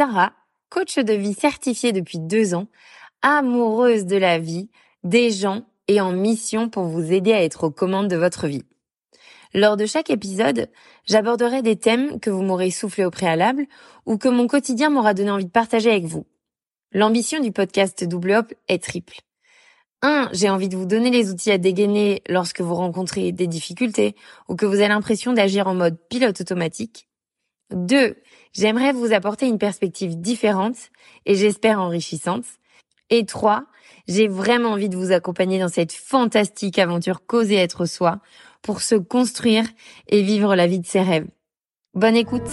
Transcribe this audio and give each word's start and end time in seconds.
Sarah, 0.00 0.32
coach 0.70 0.98
de 0.98 1.12
vie 1.12 1.34
certifiée 1.34 1.92
depuis 1.92 2.18
deux 2.18 2.54
ans, 2.54 2.68
amoureuse 3.20 4.06
de 4.06 4.16
la 4.16 4.38
vie, 4.38 4.70
des 5.04 5.30
gens 5.30 5.66
et 5.88 6.00
en 6.00 6.12
mission 6.12 6.70
pour 6.70 6.84
vous 6.84 7.12
aider 7.12 7.34
à 7.34 7.44
être 7.44 7.64
aux 7.64 7.70
commandes 7.70 8.08
de 8.08 8.16
votre 8.16 8.46
vie. 8.46 8.64
Lors 9.52 9.76
de 9.76 9.84
chaque 9.84 10.08
épisode, 10.08 10.70
j'aborderai 11.04 11.60
des 11.60 11.76
thèmes 11.76 12.18
que 12.18 12.30
vous 12.30 12.40
m'aurez 12.40 12.70
soufflé 12.70 13.04
au 13.04 13.10
préalable 13.10 13.66
ou 14.06 14.16
que 14.16 14.28
mon 14.28 14.46
quotidien 14.46 14.88
m'aura 14.88 15.12
donné 15.12 15.32
envie 15.32 15.44
de 15.44 15.50
partager 15.50 15.90
avec 15.90 16.04
vous. 16.04 16.24
L'ambition 16.92 17.38
du 17.38 17.52
podcast 17.52 18.02
Double 18.02 18.32
Hop 18.32 18.54
est 18.68 18.82
triple. 18.82 19.20
1. 20.00 20.30
J'ai 20.32 20.48
envie 20.48 20.70
de 20.70 20.78
vous 20.78 20.86
donner 20.86 21.10
les 21.10 21.30
outils 21.30 21.52
à 21.52 21.58
dégainer 21.58 22.22
lorsque 22.26 22.62
vous 22.62 22.74
rencontrez 22.74 23.32
des 23.32 23.46
difficultés 23.46 24.16
ou 24.48 24.56
que 24.56 24.64
vous 24.64 24.76
avez 24.76 24.88
l'impression 24.88 25.34
d'agir 25.34 25.66
en 25.66 25.74
mode 25.74 25.98
pilote 26.08 26.40
automatique. 26.40 27.06
2. 27.72 28.16
J'aimerais 28.52 28.92
vous 28.92 29.12
apporter 29.12 29.46
une 29.46 29.58
perspective 29.58 30.20
différente 30.20 30.76
et 31.24 31.36
j'espère 31.36 31.80
enrichissante. 31.80 32.44
Et 33.08 33.24
3. 33.24 33.64
J'ai 34.08 34.28
vraiment 34.28 34.70
envie 34.70 34.88
de 34.88 34.96
vous 34.96 35.12
accompagner 35.12 35.58
dans 35.60 35.68
cette 35.68 35.92
fantastique 35.92 36.78
aventure 36.78 37.24
causer 37.26 37.56
être 37.56 37.86
soi 37.86 38.18
pour 38.62 38.80
se 38.80 38.96
construire 38.96 39.64
et 40.08 40.22
vivre 40.22 40.54
la 40.56 40.66
vie 40.66 40.80
de 40.80 40.86
ses 40.86 41.00
rêves. 41.00 41.26
Bonne 41.94 42.16
écoute 42.16 42.48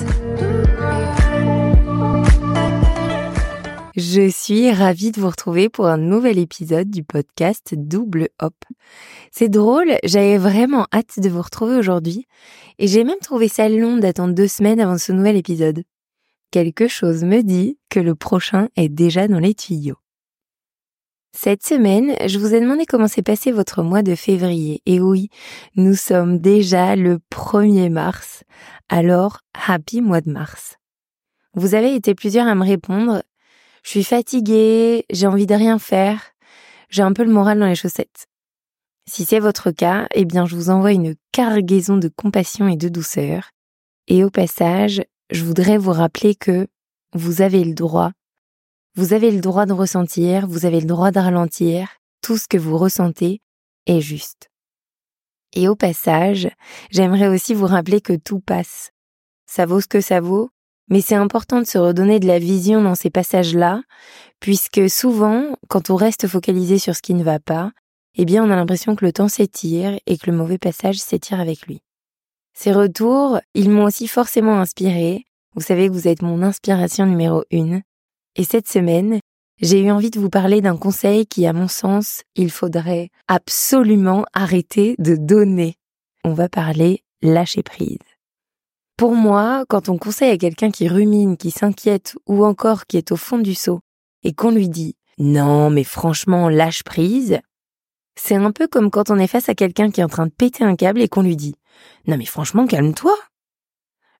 Je 3.95 4.29
suis 4.29 4.71
ravie 4.71 5.11
de 5.11 5.19
vous 5.19 5.29
retrouver 5.29 5.69
pour 5.69 5.87
un 5.87 5.97
nouvel 5.97 6.37
épisode 6.37 6.91
du 6.91 7.03
podcast 7.03 7.73
Double 7.75 8.29
Hop. 8.39 8.53
C'est 9.31 9.49
drôle, 9.49 9.97
j'avais 10.03 10.37
vraiment 10.37 10.85
hâte 10.93 11.19
de 11.19 11.29
vous 11.29 11.41
retrouver 11.41 11.75
aujourd'hui 11.75 12.27
et 12.77 12.87
j'ai 12.87 13.03
même 13.03 13.17
trouvé 13.21 13.47
ça 13.47 13.69
long 13.69 13.97
d'attendre 13.97 14.35
deux 14.35 14.47
semaines 14.47 14.79
avant 14.79 14.99
ce 14.99 15.11
nouvel 15.11 15.35
épisode. 15.35 15.83
Quelque 16.51 16.87
chose 16.87 17.23
me 17.23 17.41
dit 17.41 17.77
que 17.89 17.99
le 17.99 18.15
prochain 18.15 18.69
est 18.75 18.89
déjà 18.89 19.27
dans 19.27 19.39
les 19.39 19.53
tuyaux. 19.53 19.97
Cette 21.33 21.63
semaine, 21.63 22.15
je 22.25 22.39
vous 22.39 22.55
ai 22.55 22.61
demandé 22.61 22.85
comment 22.85 23.07
s'est 23.07 23.21
passé 23.21 23.51
votre 23.51 23.83
mois 23.83 24.01
de 24.01 24.15
février. 24.15 24.81
Et 24.85 24.99
oui, 24.99 25.29
nous 25.75 25.93
sommes 25.93 26.39
déjà 26.39 26.95
le 26.95 27.19
1er 27.31 27.89
mars. 27.89 28.43
Alors, 28.89 29.41
happy 29.53 30.01
mois 30.01 30.21
de 30.21 30.31
mars. 30.31 30.77
Vous 31.53 31.75
avez 31.75 31.93
été 31.93 32.15
plusieurs 32.15 32.47
à 32.47 32.55
me 32.55 32.63
répondre. 32.63 33.23
Je 33.83 33.89
suis 33.89 34.03
fatiguée, 34.03 35.05
j'ai 35.11 35.27
envie 35.27 35.45
de 35.45 35.53
rien 35.53 35.79
faire, 35.79 36.21
j'ai 36.89 37.03
un 37.03 37.13
peu 37.13 37.23
le 37.23 37.31
moral 37.31 37.59
dans 37.59 37.67
les 37.67 37.75
chaussettes. 37.75 38.27
Si 39.05 39.23
c'est 39.23 39.39
votre 39.39 39.71
cas, 39.71 40.07
eh 40.13 40.25
bien, 40.25 40.45
je 40.45 40.55
vous 40.55 40.69
envoie 40.69 40.91
une 40.91 41.15
cargaison 41.31 41.97
de 41.97 42.09
compassion 42.09 42.67
et 42.67 42.77
de 42.77 42.89
douceur. 42.89 43.51
Et 44.07 44.23
au 44.23 44.29
passage, 44.29 45.03
je 45.29 45.43
voudrais 45.43 45.77
vous 45.77 45.91
rappeler 45.91 46.35
que 46.35 46.67
vous 47.13 47.41
avez 47.41 47.63
le 47.63 47.73
droit 47.73 48.11
vous 48.97 49.13
avez 49.13 49.29
le 49.29 49.41
droit 49.41 49.67
de 49.67 49.73
ressentir, 49.73 50.47
vous 50.47 50.65
avez 50.65 50.79
le 50.79 50.87
droit 50.87 51.11
de 51.11 51.19
ralentir, 51.19 51.87
tout 52.23 52.35
ce 52.35 52.47
que 52.47 52.57
vous 52.57 52.79
ressentez 52.79 53.41
est 53.85 54.01
juste. 54.01 54.49
Et 55.53 55.67
au 55.67 55.75
passage, 55.75 56.49
j'aimerais 56.89 57.27
aussi 57.27 57.53
vous 57.53 57.67
rappeler 57.67 58.01
que 58.01 58.13
tout 58.13 58.39
passe. 58.39 58.89
Ça 59.45 59.67
vaut 59.67 59.81
ce 59.81 59.87
que 59.87 60.01
ça 60.01 60.19
vaut, 60.19 60.49
mais 60.89 61.01
c'est 61.01 61.13
important 61.13 61.59
de 61.59 61.67
se 61.67 61.77
redonner 61.77 62.19
de 62.19 62.25
la 62.25 62.39
vision 62.39 62.81
dans 62.81 62.95
ces 62.95 63.11
passages-là, 63.11 63.83
puisque 64.39 64.89
souvent, 64.89 65.55
quand 65.67 65.91
on 65.91 65.95
reste 65.95 66.27
focalisé 66.27 66.79
sur 66.79 66.95
ce 66.95 67.03
qui 67.03 67.13
ne 67.13 67.23
va 67.23 67.39
pas, 67.39 67.71
eh 68.15 68.25
bien 68.25 68.43
on 68.43 68.49
a 68.49 68.55
l'impression 68.55 68.95
que 68.95 69.05
le 69.05 69.13
temps 69.13 69.27
s'étire 69.27 69.99
et 70.07 70.17
que 70.17 70.31
le 70.31 70.35
mauvais 70.35 70.57
passage 70.57 70.97
s'étire 70.97 71.39
avec 71.39 71.67
lui. 71.67 71.83
Ces 72.59 72.71
retours, 72.71 73.39
ils 73.53 73.69
m'ont 73.69 73.83
aussi 73.83 74.07
forcément 74.07 74.59
inspiré. 74.59 75.25
Vous 75.53 75.61
savez 75.61 75.89
que 75.89 75.93
vous 75.93 76.07
êtes 76.07 76.23
mon 76.23 76.41
inspiration 76.41 77.05
numéro 77.05 77.43
une. 77.51 77.83
Et 78.35 78.43
cette 78.45 78.67
semaine, 78.67 79.19
j'ai 79.61 79.79
eu 79.79 79.91
envie 79.91 80.09
de 80.09 80.19
vous 80.19 80.31
parler 80.31 80.59
d'un 80.59 80.75
conseil 80.75 81.27
qui, 81.27 81.45
à 81.45 81.53
mon 81.53 81.67
sens, 81.67 82.23
il 82.33 82.49
faudrait 82.49 83.09
absolument 83.27 84.25
arrêter 84.33 84.95
de 84.97 85.15
donner. 85.15 85.75
On 86.23 86.33
va 86.33 86.49
parler 86.49 87.03
lâcher 87.21 87.61
prise. 87.61 87.99
Pour 88.97 89.13
moi, 89.13 89.63
quand 89.69 89.87
on 89.87 89.99
conseille 89.99 90.31
à 90.31 90.37
quelqu'un 90.39 90.71
qui 90.71 90.87
rumine, 90.87 91.37
qui 91.37 91.51
s'inquiète 91.51 92.15
ou 92.25 92.43
encore 92.43 92.87
qui 92.87 92.97
est 92.97 93.11
au 93.11 93.17
fond 93.17 93.37
du 93.37 93.53
seau 93.53 93.81
et 94.23 94.33
qu'on 94.33 94.49
lui 94.49 94.67
dit 94.67 94.95
non, 95.19 95.69
mais 95.69 95.83
franchement, 95.83 96.49
lâche 96.49 96.81
prise, 96.81 97.39
c'est 98.15 98.35
un 98.35 98.51
peu 98.51 98.67
comme 98.67 98.89
quand 98.89 99.11
on 99.11 99.19
est 99.19 99.27
face 99.27 99.47
à 99.47 99.53
quelqu'un 99.53 99.91
qui 99.91 100.01
est 100.01 100.03
en 100.03 100.09
train 100.09 100.25
de 100.25 100.31
péter 100.31 100.63
un 100.63 100.75
câble 100.75 101.01
et 101.01 101.07
qu'on 101.07 101.21
lui 101.21 101.35
dit 101.35 101.53
non, 102.07 102.17
mais 102.17 102.25
franchement, 102.25 102.67
calme-toi. 102.67 103.15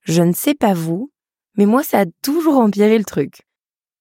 Je 0.02 0.22
ne 0.22 0.32
sais 0.32 0.54
pas 0.54 0.74
vous, 0.74 1.12
mais 1.56 1.66
moi, 1.66 1.82
ça 1.82 2.00
a 2.00 2.06
toujours 2.22 2.58
empiré 2.58 2.98
le 2.98 3.04
truc. 3.04 3.42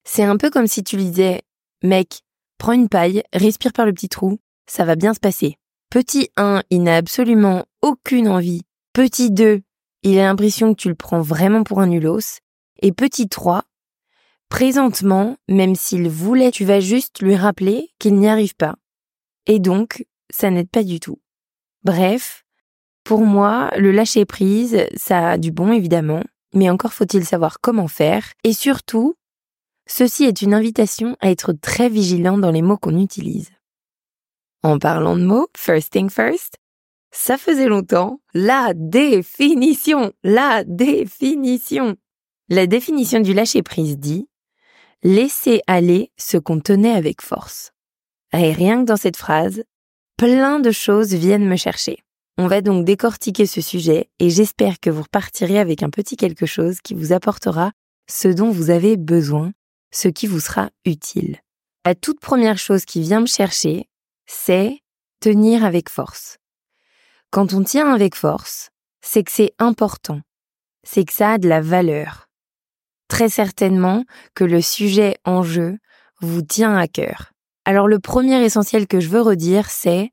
C'est 0.04 0.24
un 0.24 0.38
peu 0.38 0.50
comme 0.50 0.68
si 0.68 0.84
tu 0.84 0.96
disais, 0.96 1.44
mec, 1.84 2.22
prends 2.58 2.74
une 2.74 2.90
paille, 2.90 3.24
respire 3.34 3.74
par 3.74 3.86
le 3.86 3.94
petit 3.94 4.10
trou, 4.10 4.40
ça 4.68 4.86
va 4.86 4.96
bien 4.96 5.14
se 5.14 5.20
passer. 5.20 5.58
Petit 5.90 6.30
1, 6.38 6.64
il 6.70 6.84
n'a 6.84 6.98
absolument 6.98 7.66
aucune 7.82 8.28
envie. 8.28 8.64
Petit 8.94 9.32
2, 9.32 9.62
il 10.04 10.20
a 10.20 10.24
l'impression 10.24 10.74
que 10.74 10.82
tu 10.82 10.90
le 10.90 10.96
prends 10.96 11.22
vraiment 11.22 11.64
pour 11.64 11.80
un 11.80 11.88
nulos. 11.88 12.40
Et 12.82 12.92
petit 12.92 13.30
3, 13.30 13.64
présentement, 14.50 15.38
même 15.48 15.76
s'il 15.76 16.10
voulait, 16.10 16.52
tu 16.52 16.66
vas 16.66 16.80
juste 16.80 17.22
lui 17.22 17.36
rappeler 17.36 17.90
qu'il 18.00 18.16
n'y 18.16 18.28
arrive 18.28 18.56
pas. 18.56 18.76
Et 19.46 19.60
donc, 19.60 20.06
ça 20.30 20.50
n'aide 20.50 20.70
pas 20.70 20.84
du 20.84 21.00
tout. 21.00 21.22
Bref, 21.84 22.46
pour 23.08 23.22
moi, 23.22 23.72
le 23.78 23.92
lâcher 23.92 24.26
prise, 24.26 24.86
ça 24.96 25.30
a 25.30 25.38
du 25.38 25.52
bon 25.52 25.72
évidemment, 25.72 26.24
mais 26.54 26.70
encore 26.70 26.94
faut-il 26.94 27.26
savoir 27.26 27.60
comment 27.62 27.88
faire, 27.88 28.34
et 28.44 28.54
surtout, 28.54 29.16
Ceci 29.88 30.26
est 30.26 30.42
une 30.42 30.54
invitation 30.54 31.16
à 31.22 31.32
être 31.32 31.54
très 31.54 31.88
vigilant 31.88 32.38
dans 32.38 32.52
les 32.52 32.62
mots 32.62 32.78
qu'on 32.78 33.00
utilise. 33.00 33.52
En 34.62 34.80
parlant 34.80 35.16
de 35.16 35.24
mots, 35.24 35.48
first 35.56 35.94
thing 35.94 36.10
first, 36.10 36.58
ça 37.12 37.38
faisait 37.38 37.70
longtemps, 37.70 38.20
la 38.34 38.74
définition, 38.76 40.12
la 40.24 40.66
définition. 40.66 41.96
La 42.50 42.68
définition 42.68 43.22
du 43.22 43.34
lâcher-prise 43.34 43.98
dit 43.98 44.28
laisser 45.04 45.62
aller 45.68 46.12
ce 46.18 46.38
qu'on 46.38 46.60
tenait 46.60 46.92
avec 46.92 47.22
force. 47.22 47.72
Et 48.34 48.52
rien 48.52 48.82
que 48.82 48.88
dans 48.88 48.98
cette 48.98 49.18
phrase, 49.18 49.64
plein 50.18 50.60
de 50.60 50.72
choses 50.72 51.14
viennent 51.14 51.48
me 51.48 51.56
chercher. 51.56 52.00
On 52.40 52.48
va 52.48 52.62
donc 52.62 52.86
décortiquer 52.86 53.48
ce 53.48 53.62
sujet 53.62 54.10
et 54.20 54.30
j'espère 54.30 54.80
que 54.80 54.92
vous 54.92 55.02
repartirez 55.02 55.58
avec 55.58 55.82
un 55.82 55.90
petit 55.90 56.18
quelque 56.18 56.46
chose 56.46 56.82
qui 56.82 56.94
vous 56.94 57.12
apportera 57.12 57.72
ce 58.08 58.28
dont 58.28 58.52
vous 58.52 58.70
avez 58.70 58.96
besoin 58.96 59.54
ce 59.92 60.08
qui 60.08 60.28
vous 60.28 60.40
sera 60.40 60.70
utile. 60.86 61.40
La 61.86 61.96
toute 61.96 62.20
première 62.20 62.58
chose 62.58 62.86
qui 62.86 63.02
vient 63.02 63.22
me 63.22 63.28
chercher, 63.28 63.90
c'est 64.28 64.82
tenir 65.20 65.66
avec 65.66 65.90
force. 65.90 66.38
Quand 67.32 67.54
on 67.54 67.64
tient 67.64 67.92
avec 67.92 68.16
force, 68.16 68.70
c'est 69.02 69.24
que 69.24 69.32
c'est 69.32 69.54
important, 69.58 70.22
c'est 70.84 71.06
que 71.06 71.14
ça 71.14 71.34
a 71.34 71.38
de 71.40 71.48
la 71.48 71.62
valeur. 71.62 72.28
Très 73.08 73.30
certainement 73.30 74.04
que 74.36 74.44
le 74.44 74.62
sujet 74.62 75.18
en 75.26 75.42
jeu 75.42 75.78
vous 76.22 76.42
tient 76.42 76.76
à 76.78 76.88
cœur. 76.88 77.32
Alors 77.66 77.88
le 77.88 78.00
premier 78.00 78.44
essentiel 78.44 78.86
que 78.86 79.00
je 79.00 79.10
veux 79.10 79.22
redire, 79.22 79.70
c'est 79.70 80.12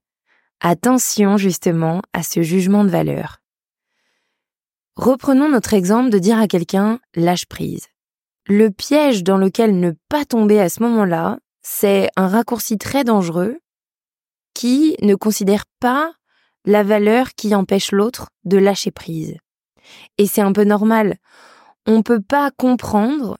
attention 0.64 1.36
justement 1.36 2.00
à 2.14 2.22
ce 2.22 2.42
jugement 2.42 2.84
de 2.84 2.88
valeur. 2.88 3.42
Reprenons 4.96 5.50
notre 5.50 5.74
exemple 5.74 6.08
de 6.08 6.18
dire 6.18 6.38
à 6.38 6.48
quelqu'un 6.48 7.00
lâche 7.14 7.46
prise. 7.46 7.88
Le 8.46 8.70
piège 8.70 9.22
dans 9.22 9.36
lequel 9.36 9.78
ne 9.78 9.92
pas 10.08 10.24
tomber 10.24 10.58
à 10.60 10.70
ce 10.70 10.82
moment-là, 10.82 11.38
c'est 11.62 12.08
un 12.16 12.28
raccourci 12.28 12.78
très 12.78 13.04
dangereux 13.04 13.58
qui 14.54 14.96
ne 15.02 15.14
considère 15.14 15.64
pas 15.80 16.12
la 16.64 16.82
valeur 16.82 17.34
qui 17.34 17.54
empêche 17.54 17.92
l'autre 17.92 18.30
de 18.44 18.56
lâcher 18.56 18.90
prise. 18.90 19.36
Et 20.16 20.26
c'est 20.26 20.40
un 20.40 20.52
peu 20.52 20.64
normal. 20.64 21.18
On 21.86 21.98
ne 21.98 22.02
peut 22.02 22.22
pas 22.22 22.50
comprendre 22.50 23.36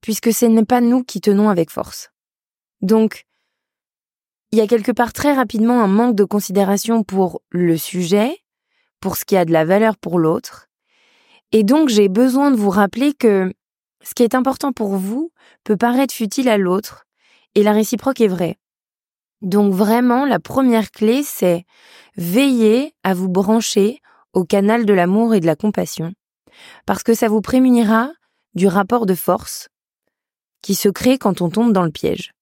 puisque 0.00 0.32
ce 0.32 0.46
n'est 0.46 0.64
pas 0.64 0.80
nous 0.80 1.04
qui 1.04 1.20
tenons 1.20 1.48
avec 1.48 1.70
force. 1.70 2.10
Donc, 2.80 3.24
il 4.54 4.58
y 4.58 4.60
a 4.60 4.68
quelque 4.68 4.92
part 4.92 5.12
très 5.12 5.32
rapidement 5.32 5.82
un 5.82 5.88
manque 5.88 6.14
de 6.14 6.22
considération 6.22 7.02
pour 7.02 7.42
le 7.50 7.76
sujet, 7.76 8.38
pour 9.00 9.16
ce 9.16 9.24
qui 9.24 9.36
a 9.36 9.44
de 9.44 9.50
la 9.50 9.64
valeur 9.64 9.96
pour 9.96 10.16
l'autre. 10.16 10.68
Et 11.50 11.64
donc, 11.64 11.88
j'ai 11.88 12.08
besoin 12.08 12.52
de 12.52 12.56
vous 12.56 12.70
rappeler 12.70 13.14
que 13.14 13.52
ce 14.04 14.14
qui 14.14 14.22
est 14.22 14.36
important 14.36 14.72
pour 14.72 14.94
vous 14.94 15.32
peut 15.64 15.76
paraître 15.76 16.14
futile 16.14 16.48
à 16.48 16.56
l'autre, 16.56 17.04
et 17.56 17.64
la 17.64 17.72
réciproque 17.72 18.20
est 18.20 18.28
vraie. 18.28 18.56
Donc 19.42 19.74
vraiment, 19.74 20.24
la 20.24 20.38
première 20.38 20.92
clé, 20.92 21.24
c'est 21.24 21.64
veiller 22.16 22.94
à 23.02 23.12
vous 23.12 23.28
brancher 23.28 23.98
au 24.34 24.44
canal 24.44 24.86
de 24.86 24.92
l'amour 24.92 25.34
et 25.34 25.40
de 25.40 25.46
la 25.46 25.56
compassion, 25.56 26.12
parce 26.86 27.02
que 27.02 27.14
ça 27.14 27.26
vous 27.26 27.40
prémunira 27.40 28.12
du 28.54 28.68
rapport 28.68 29.04
de 29.04 29.16
force 29.16 29.68
qui 30.62 30.76
se 30.76 30.88
crée 30.88 31.18
quand 31.18 31.40
on 31.40 31.50
tombe 31.50 31.72
dans 31.72 31.82
le 31.82 31.90
piège. 31.90 32.34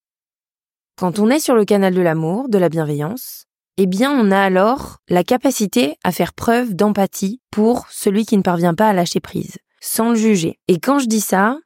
Quand 1.02 1.18
on 1.18 1.30
est 1.30 1.40
sur 1.40 1.56
le 1.56 1.64
canal 1.64 1.94
de 1.94 2.00
l'amour, 2.00 2.48
de 2.48 2.58
la 2.58 2.68
bienveillance, 2.68 3.46
eh 3.76 3.86
bien 3.86 4.12
on 4.12 4.30
a 4.30 4.38
alors 4.38 4.98
la 5.08 5.24
capacité 5.24 5.96
à 6.04 6.12
faire 6.12 6.32
preuve 6.32 6.76
d'empathie 6.76 7.40
pour 7.50 7.88
celui 7.90 8.24
qui 8.24 8.36
ne 8.36 8.42
parvient 8.42 8.74
pas 8.74 8.88
à 8.88 8.92
lâcher 8.92 9.18
prise 9.18 9.58
sans 9.80 10.10
le 10.10 10.14
juger. 10.14 10.60
Et 10.68 10.78
quand 10.78 11.00
je 11.00 11.06
dis 11.06 11.20
ça, 11.20 11.58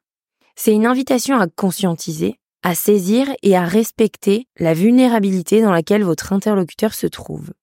C'est 0.55 0.73
une 0.73 0.87
invitation 0.87 1.39
à 1.39 1.45
conscientiser, 1.45 2.39
à 2.63 2.73
saisir 2.73 3.27
et 3.43 3.55
à 3.55 3.63
respecter 3.63 4.47
la 4.57 4.73
vulnérabilité 4.73 5.61
dans 5.61 5.71
laquelle 5.71 6.03
votre 6.03 6.33
interlocuteur 6.33 6.95
se 6.95 7.05
trouve. 7.05 7.53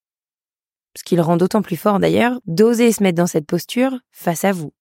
Ce 0.97 1.03
qui 1.03 1.17
le 1.17 1.23
rend 1.23 1.37
d'autant 1.37 1.63
plus 1.63 1.77
fort 1.77 1.99
d'ailleurs 1.99 2.39
d'oser 2.47 2.93
se 2.93 3.03
mettre 3.03 3.19
dans 3.19 3.27
cette 3.27 3.47
posture 3.47 3.99
face 4.13 4.45
à 4.45 4.53
vous. 4.53 4.73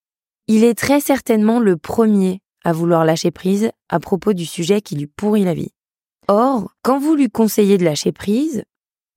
Il 0.45 0.63
est 0.63 0.77
très 0.77 0.99
certainement 0.99 1.59
le 1.59 1.75
premier 1.75 2.41
à 2.63 2.71
vouloir 2.71 3.03
lâcher 3.03 3.31
prise 3.31 3.71
à 3.89 3.99
propos 3.99 4.33
du 4.33 4.45
sujet 4.45 4.81
qui 4.81 4.95
lui 4.95 5.07
pourrit 5.07 5.43
la 5.43 5.55
vie. 5.55 5.71
Or, 6.27 6.73
quand 6.81 6.99
vous 6.99 7.15
lui 7.15 7.29
conseillez 7.29 7.77
de 7.77 7.83
lâcher 7.83 8.11
prise, 8.11 8.63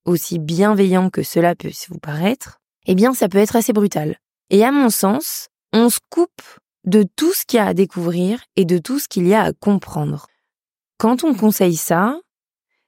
aussi 0.05 0.39
bienveillant 0.39 1.11
que 1.11 1.23
cela 1.23 1.55
puisse 1.55 1.89
vous 1.89 1.99
paraître, 1.99 2.61
eh 2.87 2.95
bien 2.95 3.15
ça 3.15 3.29
peut 3.29 3.39
être 3.39 3.57
assez 3.57 3.73
brutal. 3.73 4.19
Et 4.51 4.65
à 4.65 4.73
mon 4.73 4.91
sens, 4.91 5.49
on 5.73 5.91
se 5.91 5.99
coupe 6.11 6.43
de 6.85 7.05
tout 7.17 7.33
ce 7.33 7.45
qu'il 7.45 7.59
y 7.59 7.61
a 7.61 7.67
à 7.67 7.75
découvrir 7.75 8.43
et 8.57 8.65
de 8.65 8.79
tout 8.79 8.99
ce 8.99 9.09
qu'il 9.09 9.27
y 9.27 9.35
a 9.35 9.43
à 9.43 9.53
comprendre. 9.53 10.27
Quand 10.99 11.25
on 11.25 11.35
conseille 11.35 11.77
ça, 11.77 12.19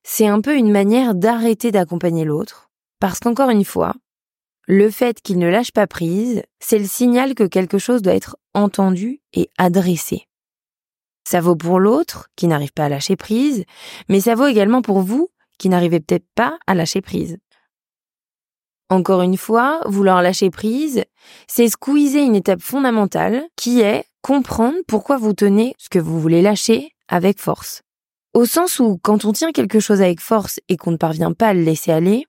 c'est 0.04 0.28
un 0.28 0.40
peu 0.40 0.56
une 0.56 0.70
manière 0.70 1.14
d'arrêter 1.14 1.72
d'accompagner 1.72 2.24
l'autre, 2.24 2.70
parce 3.00 3.18
qu'encore 3.18 3.50
une 3.50 3.64
fois, 3.64 3.94
le 4.66 4.90
fait 4.90 5.20
qu'il 5.20 5.38
ne 5.38 5.48
lâche 5.48 5.72
pas 5.72 5.86
prise, 5.86 6.42
c'est 6.60 6.78
le 6.78 6.86
signal 6.86 7.34
que 7.34 7.44
quelque 7.44 7.78
chose 7.78 8.02
doit 8.02 8.14
être 8.14 8.36
entendu 8.54 9.20
et 9.32 9.50
adressé. 9.58 10.27
Ça 11.30 11.42
vaut 11.42 11.56
pour 11.56 11.78
l'autre 11.78 12.30
qui 12.36 12.46
n'arrive 12.46 12.72
pas 12.72 12.86
à 12.86 12.88
lâcher 12.88 13.14
prise, 13.14 13.66
mais 14.08 14.18
ça 14.18 14.34
vaut 14.34 14.46
également 14.46 14.80
pour 14.80 15.00
vous 15.00 15.28
qui 15.58 15.68
n'arrivez 15.68 16.00
peut-être 16.00 16.24
pas 16.34 16.58
à 16.66 16.74
lâcher 16.74 17.02
prise. 17.02 17.36
Encore 18.88 19.20
une 19.20 19.36
fois, 19.36 19.82
vouloir 19.84 20.22
lâcher 20.22 20.48
prise, 20.48 21.04
c'est 21.46 21.68
squeezer 21.68 22.24
une 22.24 22.34
étape 22.34 22.62
fondamentale 22.62 23.44
qui 23.56 23.82
est 23.82 24.06
comprendre 24.22 24.78
pourquoi 24.86 25.18
vous 25.18 25.34
tenez 25.34 25.74
ce 25.76 25.90
que 25.90 25.98
vous 25.98 26.18
voulez 26.18 26.40
lâcher 26.40 26.92
avec 27.08 27.38
force. 27.40 27.82
Au 28.32 28.46
sens 28.46 28.80
où 28.80 28.96
quand 28.96 29.26
on 29.26 29.32
tient 29.32 29.52
quelque 29.52 29.80
chose 29.80 30.00
avec 30.00 30.22
force 30.22 30.60
et 30.70 30.78
qu'on 30.78 30.92
ne 30.92 30.96
parvient 30.96 31.34
pas 31.34 31.48
à 31.48 31.52
le 31.52 31.60
laisser 31.60 31.92
aller, 31.92 32.24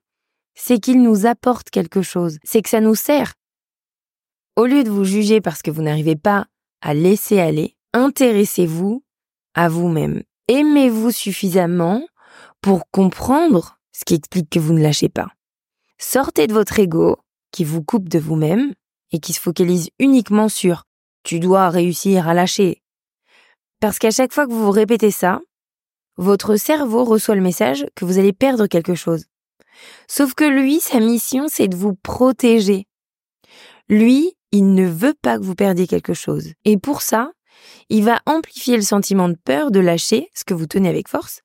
c'est 0.54 0.78
qu'il 0.78 1.02
nous 1.02 1.24
apporte 1.24 1.70
quelque 1.70 2.02
chose, 2.02 2.36
c'est 2.44 2.60
que 2.60 2.68
ça 2.68 2.82
nous 2.82 2.96
sert. 2.96 3.32
Au 4.56 4.66
lieu 4.66 4.84
de 4.84 4.90
vous 4.90 5.04
juger 5.04 5.40
parce 5.40 5.62
que 5.62 5.70
vous 5.70 5.80
n'arrivez 5.80 6.16
pas 6.16 6.48
à 6.82 6.92
laisser 6.92 7.40
aller, 7.40 7.78
intéressez-vous 7.92 9.02
à 9.54 9.68
vous-même. 9.68 10.22
Aimez-vous 10.48 11.10
suffisamment 11.10 12.02
pour 12.60 12.90
comprendre 12.90 13.78
ce 13.92 14.04
qui 14.04 14.14
explique 14.14 14.50
que 14.50 14.58
vous 14.58 14.72
ne 14.72 14.82
lâchez 14.82 15.08
pas. 15.08 15.28
Sortez 15.98 16.46
de 16.46 16.54
votre 16.54 16.78
ego 16.78 17.18
qui 17.52 17.64
vous 17.64 17.82
coupe 17.82 18.08
de 18.08 18.18
vous-même 18.18 18.74
et 19.12 19.20
qui 19.20 19.32
se 19.32 19.40
focalise 19.40 19.90
uniquement 19.98 20.48
sur 20.48 20.84
tu 21.22 21.40
dois 21.40 21.68
réussir 21.68 22.28
à 22.28 22.34
lâcher. 22.34 22.82
Parce 23.80 23.98
qu'à 23.98 24.10
chaque 24.10 24.32
fois 24.32 24.46
que 24.46 24.52
vous 24.52 24.64
vous 24.64 24.70
répétez 24.70 25.10
ça, 25.10 25.40
votre 26.16 26.56
cerveau 26.56 27.04
reçoit 27.04 27.34
le 27.34 27.40
message 27.40 27.86
que 27.94 28.04
vous 28.04 28.18
allez 28.18 28.32
perdre 28.32 28.66
quelque 28.66 28.94
chose. 28.94 29.24
Sauf 30.06 30.34
que 30.34 30.44
lui, 30.44 30.80
sa 30.80 31.00
mission, 31.00 31.46
c'est 31.48 31.68
de 31.68 31.76
vous 31.76 31.94
protéger. 31.94 32.86
Lui, 33.88 34.34
il 34.52 34.74
ne 34.74 34.86
veut 34.86 35.14
pas 35.14 35.38
que 35.38 35.44
vous 35.44 35.54
perdiez 35.54 35.86
quelque 35.86 36.14
chose. 36.14 36.52
Et 36.64 36.76
pour 36.76 37.02
ça, 37.02 37.32
il 37.88 38.04
va 38.04 38.20
amplifier 38.26 38.76
le 38.76 38.82
sentiment 38.82 39.28
de 39.28 39.36
peur 39.44 39.70
de 39.70 39.80
lâcher 39.80 40.28
ce 40.34 40.44
que 40.44 40.54
vous 40.54 40.66
tenez 40.66 40.88
avec 40.88 41.08
force. 41.08 41.40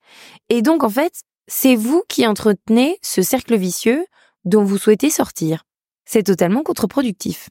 Et 0.50 0.62
donc, 0.62 0.84
en 0.84 0.90
fait, 0.90 1.22
c'est 1.48 1.76
vous 1.76 2.04
qui 2.08 2.26
entretenez 2.26 2.98
ce 3.02 3.22
cercle 3.22 3.56
vicieux 3.56 4.06
dont 4.46 4.64
vous 4.64 4.78
souhaitez 4.78 5.10
sortir. 5.10 5.64
C'est 6.06 6.24
totalement 6.24 6.64
contre-productif. 6.64 7.50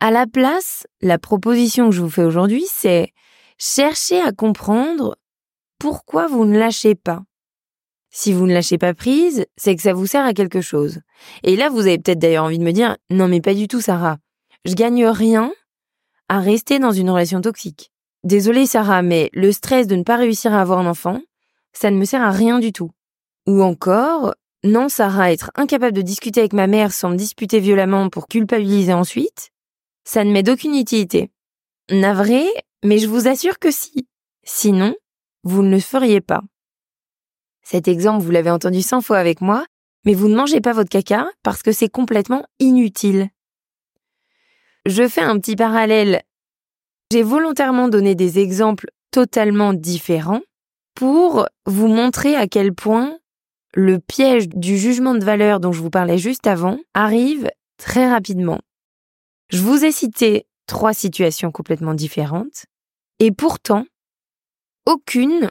À 0.00 0.10
la 0.10 0.26
place, 0.26 0.86
la 1.00 1.18
proposition 1.18 1.90
que 1.90 1.94
je 1.94 2.02
vous 2.02 2.10
fais 2.10 2.24
aujourd'hui, 2.24 2.66
c'est 2.68 3.12
chercher 3.58 4.20
à 4.20 4.32
comprendre 4.32 5.16
pourquoi 5.78 6.26
vous 6.26 6.44
ne 6.44 6.58
lâchez 6.58 6.94
pas. 6.94 7.22
Si 8.10 8.32
vous 8.32 8.46
ne 8.46 8.54
lâchez 8.54 8.78
pas 8.78 8.94
prise, 8.94 9.44
c'est 9.56 9.76
que 9.76 9.82
ça 9.82 9.92
vous 9.92 10.06
sert 10.06 10.24
à 10.24 10.32
quelque 10.32 10.60
chose. 10.60 11.00
Et 11.42 11.56
là, 11.56 11.68
vous 11.68 11.80
avez 11.80 11.98
peut-être 11.98 12.18
d'ailleurs 12.18 12.44
envie 12.44 12.58
de 12.58 12.64
me 12.64 12.72
dire, 12.72 12.96
non 13.10 13.28
mais 13.28 13.40
pas 13.40 13.54
du 13.54 13.68
tout, 13.68 13.80
Sarah. 13.80 14.18
Je 14.64 14.74
gagne 14.74 15.06
rien 15.06 15.52
à 16.28 16.40
rester 16.40 16.78
dans 16.78 16.92
une 16.92 17.10
relation 17.10 17.40
toxique. 17.40 17.92
Désolée 18.24 18.66
Sarah, 18.66 19.02
mais 19.02 19.30
le 19.32 19.52
stress 19.52 19.86
de 19.86 19.96
ne 19.96 20.02
pas 20.02 20.16
réussir 20.16 20.52
à 20.52 20.60
avoir 20.60 20.78
un 20.78 20.86
enfant, 20.86 21.20
ça 21.72 21.90
ne 21.90 21.96
me 21.96 22.04
sert 22.04 22.22
à 22.22 22.30
rien 22.30 22.58
du 22.58 22.72
tout. 22.72 22.90
Ou 23.46 23.62
encore, 23.62 24.34
non 24.64 24.88
Sarah, 24.88 25.32
être 25.32 25.50
incapable 25.54 25.96
de 25.96 26.02
discuter 26.02 26.40
avec 26.40 26.52
ma 26.52 26.66
mère 26.66 26.92
sans 26.92 27.10
me 27.10 27.16
disputer 27.16 27.60
violemment 27.60 28.10
pour 28.10 28.26
culpabiliser 28.26 28.92
ensuite, 28.92 29.50
ça 30.04 30.24
ne 30.24 30.32
m'est 30.32 30.42
d'aucune 30.42 30.74
utilité. 30.74 31.30
Navré, 31.90 32.44
mais 32.84 32.98
je 32.98 33.06
vous 33.06 33.28
assure 33.28 33.58
que 33.58 33.70
si. 33.70 34.06
Sinon, 34.44 34.94
vous 35.44 35.62
ne 35.62 35.70
le 35.70 35.80
feriez 35.80 36.20
pas. 36.20 36.42
Cet 37.62 37.86
exemple, 37.86 38.24
vous 38.24 38.30
l'avez 38.30 38.50
entendu 38.50 38.82
cent 38.82 39.00
fois 39.00 39.18
avec 39.18 39.40
moi, 39.40 39.64
mais 40.04 40.14
vous 40.14 40.28
ne 40.28 40.36
mangez 40.36 40.60
pas 40.60 40.72
votre 40.72 40.88
caca 40.88 41.28
parce 41.42 41.62
que 41.62 41.72
c'est 41.72 41.88
complètement 41.88 42.44
inutile. 42.58 43.28
Je 44.88 45.06
fais 45.06 45.20
un 45.20 45.38
petit 45.38 45.54
parallèle. 45.54 46.22
J'ai 47.12 47.22
volontairement 47.22 47.90
donné 47.90 48.14
des 48.14 48.38
exemples 48.38 48.88
totalement 49.10 49.74
différents 49.74 50.40
pour 50.94 51.46
vous 51.66 51.88
montrer 51.88 52.36
à 52.36 52.46
quel 52.46 52.72
point 52.72 53.18
le 53.74 53.98
piège 53.98 54.48
du 54.48 54.78
jugement 54.78 55.14
de 55.14 55.22
valeur 55.22 55.60
dont 55.60 55.72
je 55.72 55.82
vous 55.82 55.90
parlais 55.90 56.16
juste 56.16 56.46
avant 56.46 56.78
arrive 56.94 57.50
très 57.76 58.10
rapidement. 58.10 58.60
Je 59.50 59.60
vous 59.60 59.84
ai 59.84 59.92
cité 59.92 60.46
trois 60.66 60.94
situations 60.94 61.52
complètement 61.52 61.92
différentes 61.92 62.64
et 63.18 63.30
pourtant, 63.30 63.84
aucune 64.86 65.50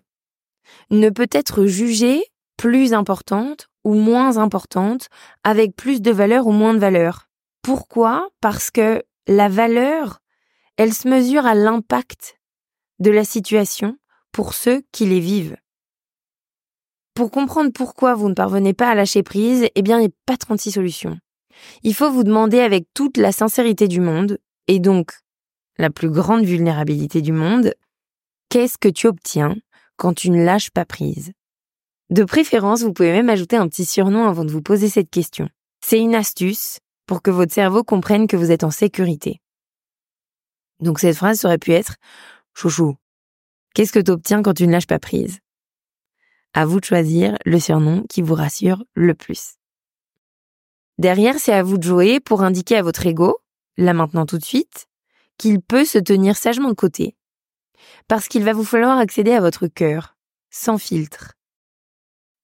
ne 0.90 1.12
peut 1.12 1.30
être 1.32 1.68
jugée 1.68 2.24
plus 2.58 2.92
importante 2.92 3.68
ou 3.84 3.94
moins 3.94 4.38
importante, 4.38 5.10
avec 5.44 5.76
plus 5.76 6.02
de 6.02 6.10
valeur 6.10 6.48
ou 6.48 6.52
moins 6.52 6.74
de 6.74 6.80
valeur. 6.80 7.30
Pourquoi? 7.62 8.30
Parce 8.42 8.72
que 8.72 9.04
la 9.28 9.50
valeur, 9.50 10.20
elle 10.78 10.94
se 10.94 11.08
mesure 11.08 11.46
à 11.46 11.54
l'impact 11.54 12.40
de 13.00 13.12
la 13.12 13.26
situation 13.26 13.98
pour 14.32 14.54
ceux 14.54 14.84
qui 14.92 15.06
les 15.06 15.20
vivent. 15.20 15.58
Pour 17.14 17.32
comprendre 17.32 17.72
pourquoi 17.72 18.14
vous 18.14 18.30
ne 18.30 18.34
parvenez 18.34 18.74
pas 18.74 18.90
à 18.90 18.96
lâcher 18.96 19.24
prise, 19.24 19.68
eh 19.74 19.82
bien, 19.82 19.98
il 19.98 20.02
n'y 20.02 20.08
a 20.08 20.16
pas 20.26 20.38
36 20.38 20.74
solutions. 20.74 21.18
Il 21.84 21.96
faut 21.96 22.12
vous 22.12 22.24
demander 22.24 22.60
avec 22.60 22.86
toute 22.94 23.18
la 23.18 23.32
sincérité 23.32 23.88
du 23.88 24.00
monde, 24.00 24.38
et 24.68 24.80
donc 24.80 25.12
la 25.78 25.90
plus 25.90 26.10
grande 26.10 26.46
vulnérabilité 26.46 27.22
du 27.22 27.32
monde, 27.32 27.74
qu'est-ce 28.50 28.78
que 28.78 28.90
tu 28.90 29.08
obtiens 29.08 29.56
quand 29.96 30.14
tu 30.14 30.30
ne 30.30 30.44
lâches 30.44 30.72
pas 30.72 30.86
prise? 30.86 31.32
De 32.10 32.24
préférence, 32.24 32.84
vous 32.84 32.94
pouvez 32.94 33.12
même 33.12 33.30
ajouter 33.30 33.58
un 33.58 33.68
petit 33.68 33.86
surnom 33.86 34.28
avant 34.28 34.46
de 34.46 34.52
vous 34.52 34.62
poser 34.62 34.88
cette 34.88 35.10
question. 35.10 35.50
C'est 35.84 36.00
une 36.00 36.16
astuce 36.16 36.80
pour 37.08 37.22
que 37.24 37.32
votre 37.32 37.54
cerveau 37.54 37.84
comprenne 37.84 38.28
que 38.28 38.38
vous 38.38 38.52
êtes 38.52 38.64
en 38.64 38.72
sécurité. 38.72 39.42
Donc 40.80 41.00
cette 41.00 41.16
phrase 41.16 41.44
aurait 41.46 41.58
pu 41.58 41.72
être 41.72 41.96
Chouchou, 42.54 42.96
qu'est-ce 43.74 43.94
que 43.94 44.00
tu 44.00 44.12
obtiens 44.12 44.44
quand 44.44 44.54
tu 44.54 44.68
ne 44.68 44.72
lâches 44.72 44.88
pas 44.88 45.00
prise? 45.00 45.40
À 46.54 46.66
vous 46.66 46.80
de 46.80 46.86
choisir 46.86 47.38
le 47.46 47.60
surnom 47.60 48.04
qui 48.10 48.22
vous 48.22 48.36
rassure 48.36 48.84
le 48.94 49.14
plus. 49.14 49.56
Derrière, 50.98 51.38
c'est 51.38 51.54
à 51.54 51.64
vous 51.64 51.78
de 51.78 51.84
jouer 51.84 52.20
pour 52.20 52.42
indiquer 52.42 52.78
à 52.78 52.82
votre 52.82 53.06
ego, 53.06 53.38
là 53.78 53.94
maintenant 53.94 54.26
tout 54.26 54.40
de 54.40 54.44
suite, 54.44 54.88
qu'il 55.38 55.62
peut 55.62 55.86
se 55.86 56.00
tenir 56.00 56.36
sagement 56.36 56.70
de 56.70 56.74
côté. 56.74 57.16
Parce 58.08 58.28
qu'il 58.28 58.44
va 58.44 58.54
vous 58.54 58.64
falloir 58.64 58.98
accéder 58.98 59.34
à 59.34 59.42
votre 59.42 59.68
cœur, 59.68 60.16
sans 60.50 60.80
filtre. 60.80 61.34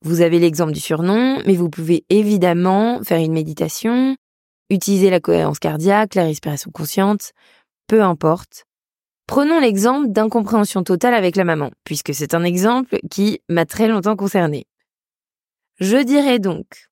Vous 0.04 0.22
avez 0.22 0.38
l'exemple 0.38 0.74
du 0.74 0.80
surnom, 0.80 1.42
mais 1.48 1.56
vous 1.56 1.70
pouvez 1.70 2.06
évidemment 2.10 3.02
faire 3.04 3.20
une 3.20 3.34
méditation, 3.34 4.16
Utilisez 4.70 5.10
la 5.10 5.20
cohérence 5.20 5.60
cardiaque, 5.60 6.16
la 6.16 6.26
respiration 6.26 6.72
consciente, 6.72 7.34
peu 7.88 8.02
importe. 8.02 8.66
Prenons 9.28 9.60
l'exemple 9.60 10.10
d'incompréhension 10.10 10.84
totale 10.84 11.14
avec 11.14 11.36
la 11.36 11.44
maman, 11.44 11.72
puisque 11.84 12.14
c'est 12.14 12.34
un 12.34 12.44
exemple 12.44 13.00
qui 13.10 13.42
m'a 13.50 13.66
très 13.66 13.88
longtemps 13.88 14.16
concerné. 14.16 14.66
Je 15.80 15.98
dirais 15.98 16.40
donc, 16.40 16.90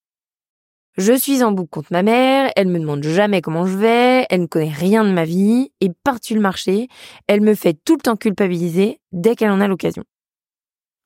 je 0.98 1.14
suis 1.14 1.42
en 1.42 1.54
boucle 1.54 1.70
contre 1.70 1.94
ma 1.94 2.04
mère, 2.04 2.52
elle 2.56 2.68
me 2.68 2.80
demande 2.80 3.04
jamais 3.04 3.42
comment 3.42 3.66
je 3.66 3.78
vais, 3.78 4.26
elle 4.30 4.42
ne 4.42 4.46
connaît 4.46 4.70
rien 4.70 5.06
de 5.06 5.12
ma 5.12 5.24
vie, 5.24 5.72
et 5.80 5.90
par-dessus 6.04 6.36
le 6.36 6.42
marché, 6.42 6.90
elle 7.28 7.42
me 7.42 7.56
fait 7.56 7.78
tout 7.86 7.96
le 7.96 8.02
temps 8.02 8.18
culpabiliser 8.18 9.00
dès 9.14 9.36
qu'elle 9.36 9.52
en 9.52 9.62
a 9.62 9.68
l'occasion. 9.68 10.04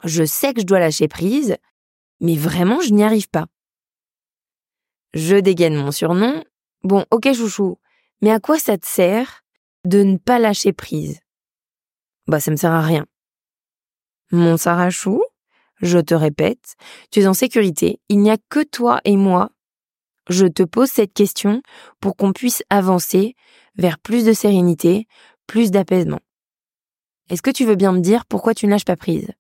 Je 0.04 0.24
sais 0.24 0.54
que 0.54 0.62
je 0.62 0.66
dois 0.66 0.80
lâcher 0.80 1.08
prise, 1.08 1.56
mais 2.20 2.36
vraiment 2.36 2.82
je 2.82 2.94
n'y 2.94 3.04
arrive 3.04 3.30
pas. 3.30 3.46
Je 5.14 5.36
dégaine 5.36 5.76
mon 5.76 5.92
surnom 5.92 6.44
Bon, 6.86 7.04
ok 7.10 7.34
chouchou, 7.34 7.80
mais 8.22 8.30
à 8.30 8.40
quoi 8.40 8.60
ça 8.60 8.78
te 8.78 8.86
sert 8.86 9.42
de 9.86 10.04
ne 10.04 10.18
pas 10.18 10.38
lâcher 10.38 10.72
prise? 10.72 11.20
Bah 12.28 12.40
ça 12.40 12.52
me 12.52 12.58
sert 12.58 12.72
à 12.72 12.82
rien. 12.82 13.08
Mon 14.32 14.56
Sarachou, 14.56 15.24
je 15.82 15.98
te 15.98 16.14
répète, 16.14 16.76
tu 17.10 17.22
es 17.22 17.28
en 17.28 17.34
sécurité, 17.34 18.00
il 18.08 18.20
n'y 18.20 18.30
a 18.30 18.38
que 18.50 18.62
toi 18.62 19.02
et 19.04 19.18
moi. 19.18 19.50
Je 20.30 20.46
te 20.46 20.62
pose 20.62 20.92
cette 20.92 21.16
question 21.16 21.64
pour 22.02 22.16
qu'on 22.16 22.34
puisse 22.34 22.62
avancer 22.70 23.36
vers 23.76 23.98
plus 23.98 24.24
de 24.24 24.34
sérénité, 24.34 25.08
plus 25.48 25.72
d'apaisement. 25.72 26.22
Est-ce 27.32 27.42
que 27.42 27.50
tu 27.50 27.66
veux 27.66 27.76
bien 27.76 27.94
me 27.94 28.00
dire 28.00 28.28
pourquoi 28.28 28.54
tu 28.54 28.68
ne 28.68 28.72
lâches 28.72 28.86
pas 28.86 28.96
prise? 28.96 29.32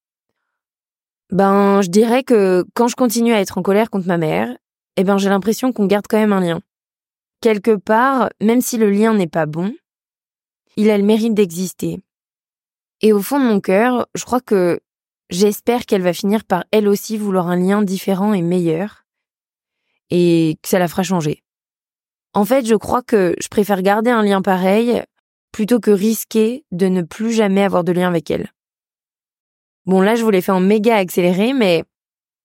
Ben, 1.29 1.83
je 1.83 1.89
dirais 1.89 2.23
que 2.23 2.65
quand 2.73 2.87
je 2.87 2.95
continue 2.95 3.33
à 3.33 3.39
être 3.39 3.59
en 3.59 3.61
colère 3.61 3.91
contre 3.91 4.07
ma 4.07 4.17
mère, 4.17 4.57
eh 4.97 5.03
ben 5.03 5.19
j'ai 5.19 5.29
l'impression 5.29 5.71
qu'on 5.71 5.85
garde 5.85 6.07
quand 6.09 6.17
même 6.17 6.33
un 6.33 6.41
lien. 6.41 6.59
Quelque 7.45 7.75
part, 7.75 8.31
même 8.41 8.59
si 8.59 8.75
le 8.75 8.89
lien 8.89 9.13
n'est 9.13 9.27
pas 9.27 9.45
bon, 9.45 9.71
il 10.77 10.89
a 10.89 10.97
le 10.97 11.03
mérite 11.03 11.35
d'exister. 11.35 11.99
Et 13.01 13.13
au 13.13 13.21
fond 13.21 13.39
de 13.39 13.45
mon 13.45 13.59
cœur, 13.59 14.07
je 14.15 14.25
crois 14.25 14.41
que 14.41 14.79
j'espère 15.29 15.85
qu'elle 15.85 16.01
va 16.01 16.11
finir 16.11 16.43
par 16.43 16.63
elle 16.71 16.87
aussi 16.87 17.17
vouloir 17.17 17.47
un 17.47 17.57
lien 17.57 17.83
différent 17.83 18.33
et 18.33 18.41
meilleur, 18.41 19.05
et 20.09 20.57
que 20.63 20.67
ça 20.67 20.79
la 20.79 20.87
fera 20.87 21.03
changer. 21.03 21.43
En 22.33 22.45
fait, 22.45 22.65
je 22.65 22.73
crois 22.73 23.03
que 23.03 23.35
je 23.39 23.47
préfère 23.47 23.83
garder 23.83 24.09
un 24.09 24.23
lien 24.23 24.41
pareil 24.41 25.03
plutôt 25.51 25.79
que 25.79 25.91
risquer 25.91 26.65
de 26.71 26.87
ne 26.87 27.03
plus 27.03 27.31
jamais 27.31 27.61
avoir 27.61 27.83
de 27.83 27.91
lien 27.91 28.07
avec 28.07 28.31
elle. 28.31 28.51
Bon, 29.85 30.01
là, 30.01 30.15
je 30.15 30.23
vous 30.23 30.31
l'ai 30.31 30.41
fait 30.41 30.51
en 30.51 30.61
méga 30.61 30.95
accéléré, 30.95 31.53
mais 31.53 31.83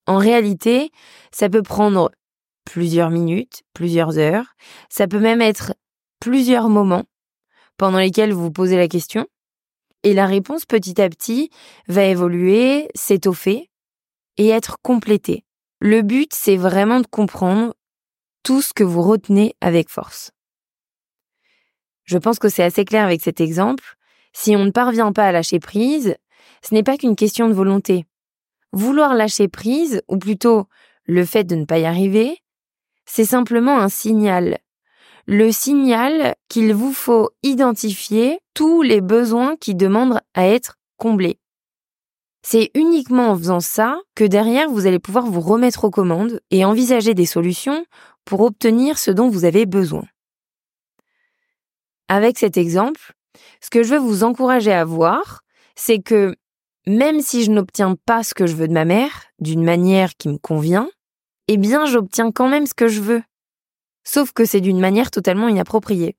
en 0.07 0.19
réalité, 0.19 0.90
ça 1.33 1.49
peut 1.49 1.62
prendre 1.62 2.12
plusieurs 2.64 3.11
minutes, 3.11 3.62
plusieurs 3.75 4.19
heures, 4.19 4.55
ça 4.88 5.09
peut 5.09 5.19
même 5.19 5.43
être 5.43 5.75
plusieurs 6.21 6.69
moments 6.69 7.05
pendant 7.76 7.99
lesquels 7.99 8.33
vous 8.33 8.50
posez 8.50 8.76
la 8.76 8.88
question, 8.88 9.26
et 10.02 10.14
la 10.14 10.26
réponse 10.26 10.64
petit 10.67 11.00
à 11.00 11.09
petit 11.09 11.50
va 11.88 12.05
évoluer, 12.05 12.88
s'étoffer 12.95 13.71
et 14.37 14.49
être 14.49 14.76
complétée. 14.83 15.45
Le 15.81 16.02
but, 16.02 16.33
c'est 16.35 16.57
vraiment 16.57 17.00
de 17.00 17.07
comprendre 17.07 17.75
tout 18.43 18.62
ce 18.62 18.73
que 18.73 18.85
vous 18.85 19.02
retenez 19.02 19.55
avec 19.61 19.88
force. 19.88 20.31
Je 22.05 22.19
pense 22.19 22.38
que 22.38 22.49
c'est 22.49 22.62
assez 22.62 22.85
clair 22.85 23.05
avec 23.05 23.23
cet 23.23 23.40
exemple. 23.40 23.85
Si 24.33 24.57
on 24.57 24.64
ne 24.64 24.71
parvient 24.71 25.12
pas 25.12 25.26
à 25.26 25.33
lâcher 25.33 25.61
prise, 25.61 26.17
ce 26.62 26.75
n'est 26.75 26.83
pas 26.83 26.97
qu'une 26.97 27.17
question 27.17 27.49
de 27.49 27.55
volonté. 27.55 28.07
Vouloir 28.73 29.14
lâcher 29.14 29.49
prise, 29.49 30.02
ou 30.09 30.19
plutôt 30.19 30.67
le 31.05 31.25
fait 31.25 31.45
de 31.45 31.57
ne 31.57 31.64
pas 31.64 31.79
y 31.79 31.85
arriver, 31.85 32.38
c'est 33.12 33.25
simplement 33.25 33.81
un 33.81 33.88
signal. 33.88 34.59
Le 35.26 35.50
signal 35.50 36.37
qu'il 36.49 36.73
vous 36.73 36.93
faut 36.93 37.31
identifier 37.43 38.38
tous 38.55 38.83
les 38.83 39.00
besoins 39.00 39.57
qui 39.57 39.75
demandent 39.75 40.21
à 40.35 40.47
être 40.47 40.76
comblés. 40.97 41.40
C'est 42.43 42.71
uniquement 42.75 43.31
en 43.31 43.37
faisant 43.37 43.59
ça 43.59 43.99
que 44.14 44.23
derrière 44.23 44.71
vous 44.71 44.87
allez 44.87 45.00
pouvoir 45.00 45.26
vous 45.26 45.40
remettre 45.40 45.85
aux 45.85 45.90
commandes 45.90 46.40
et 46.52 46.64
envisager 46.64 47.14
des 47.14 47.26
solutions 47.26 47.85
pour 48.25 48.43
obtenir 48.43 48.97
ce 48.97 49.11
dont 49.11 49.29
vous 49.29 49.45
avez 49.45 49.67
besoin. 49.67 50.05
Avec 52.07 52.38
cet 52.38 52.57
exemple, 52.57 53.14
ce 53.61 53.71
que 53.71 53.83
je 53.83 53.95
veux 53.95 54.00
vous 54.00 54.23
encourager 54.23 54.73
à 54.73 54.85
voir, 54.85 55.43
c'est 55.75 56.00
que 56.00 56.37
même 56.87 57.21
si 57.23 57.43
je 57.43 57.50
n'obtiens 57.50 57.97
pas 58.07 58.23
ce 58.23 58.35
que 58.35 58.47
je 58.47 58.55
veux 58.55 58.69
de 58.69 58.73
ma 58.73 58.85
mère, 58.85 59.25
d'une 59.40 59.64
manière 59.64 60.17
qui 60.17 60.29
me 60.29 60.38
convient, 60.38 60.88
eh 61.52 61.57
bien 61.57 61.85
j'obtiens 61.85 62.30
quand 62.30 62.49
même 62.49 62.64
ce 62.64 62.75
que 62.75 62.87
je 62.87 63.00
veux. 63.00 63.25
Sauf 64.04 64.30
que 64.33 64.45
c'est 64.45 64.61
d'une 64.61 64.78
manière 64.78 65.11
totalement 65.11 65.49
inappropriée. 65.49 66.16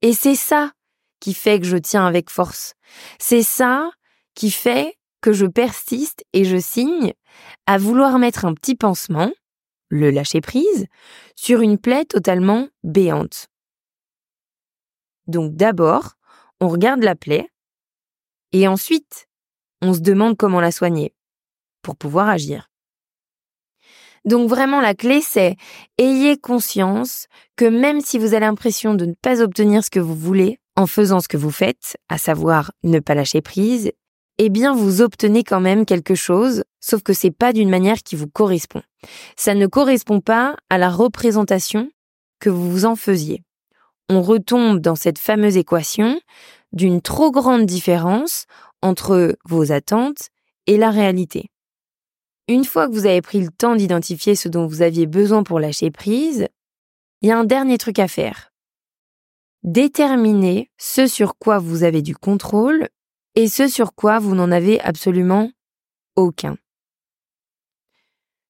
Et 0.00 0.14
c'est 0.14 0.34
ça 0.34 0.72
qui 1.20 1.34
fait 1.34 1.60
que 1.60 1.66
je 1.66 1.76
tiens 1.76 2.06
avec 2.06 2.30
force. 2.30 2.72
C'est 3.18 3.42
ça 3.42 3.90
qui 4.34 4.50
fait 4.50 4.96
que 5.20 5.34
je 5.34 5.44
persiste 5.44 6.24
et 6.32 6.46
je 6.46 6.56
signe 6.56 7.12
à 7.66 7.76
vouloir 7.76 8.18
mettre 8.18 8.46
un 8.46 8.54
petit 8.54 8.76
pansement, 8.76 9.30
le 9.90 10.10
lâcher 10.10 10.40
prise, 10.40 10.86
sur 11.36 11.60
une 11.60 11.76
plaie 11.76 12.06
totalement 12.06 12.68
béante. 12.82 13.48
Donc 15.26 15.54
d'abord, 15.54 16.14
on 16.62 16.68
regarde 16.68 17.02
la 17.02 17.14
plaie 17.14 17.50
et 18.52 18.66
ensuite, 18.66 19.28
on 19.82 19.92
se 19.92 20.00
demande 20.00 20.38
comment 20.38 20.60
la 20.60 20.72
soigner 20.72 21.14
pour 21.82 21.94
pouvoir 21.94 22.30
agir. 22.30 22.70
Donc 24.26 24.48
vraiment 24.48 24.80
la 24.80 24.94
clé 24.94 25.20
c'est 25.20 25.56
ayez 25.98 26.36
conscience 26.36 27.26
que 27.56 27.64
même 27.64 28.00
si 28.00 28.18
vous 28.18 28.34
avez 28.34 28.40
l'impression 28.40 28.94
de 28.94 29.06
ne 29.06 29.14
pas 29.14 29.40
obtenir 29.40 29.82
ce 29.82 29.90
que 29.90 30.00
vous 30.00 30.14
voulez 30.14 30.58
en 30.76 30.86
faisant 30.86 31.20
ce 31.20 31.28
que 31.28 31.38
vous 31.38 31.50
faites, 31.50 31.96
à 32.08 32.18
savoir 32.18 32.72
ne 32.82 32.98
pas 32.98 33.14
lâcher 33.14 33.40
prise, 33.40 33.92
eh 34.38 34.50
bien 34.50 34.74
vous 34.74 35.00
obtenez 35.00 35.42
quand 35.42 35.60
même 35.60 35.86
quelque 35.86 36.14
chose, 36.14 36.64
sauf 36.80 37.02
que 37.02 37.14
c'est 37.14 37.30
pas 37.30 37.54
d'une 37.54 37.70
manière 37.70 38.02
qui 38.02 38.16
vous 38.16 38.28
correspond. 38.28 38.82
Ça 39.36 39.54
ne 39.54 39.66
correspond 39.66 40.20
pas 40.20 40.56
à 40.68 40.76
la 40.76 40.90
représentation 40.90 41.88
que 42.40 42.50
vous 42.50 42.70
vous 42.70 42.84
en 42.84 42.96
faisiez 42.96 43.42
on 44.08 44.22
retombe 44.22 44.80
dans 44.80 44.94
cette 44.94 45.18
fameuse 45.18 45.56
équation 45.56 46.20
d'une 46.72 47.00
trop 47.00 47.30
grande 47.30 47.66
différence 47.66 48.46
entre 48.82 49.36
vos 49.44 49.72
attentes 49.72 50.28
et 50.66 50.76
la 50.76 50.90
réalité. 50.90 51.50
Une 52.48 52.64
fois 52.64 52.86
que 52.86 52.92
vous 52.92 53.06
avez 53.06 53.22
pris 53.22 53.40
le 53.40 53.50
temps 53.50 53.74
d'identifier 53.74 54.36
ce 54.36 54.48
dont 54.48 54.66
vous 54.66 54.82
aviez 54.82 55.06
besoin 55.06 55.42
pour 55.42 55.58
lâcher 55.58 55.90
prise, 55.90 56.46
il 57.20 57.28
y 57.28 57.32
a 57.32 57.38
un 57.38 57.44
dernier 57.44 57.76
truc 57.76 57.98
à 57.98 58.06
faire. 58.06 58.52
Déterminer 59.64 60.70
ce 60.78 61.08
sur 61.08 61.36
quoi 61.38 61.58
vous 61.58 61.82
avez 61.82 62.02
du 62.02 62.14
contrôle 62.14 62.88
et 63.34 63.48
ce 63.48 63.66
sur 63.66 63.94
quoi 63.94 64.20
vous 64.20 64.36
n'en 64.36 64.52
avez 64.52 64.80
absolument 64.80 65.50
aucun. 66.14 66.56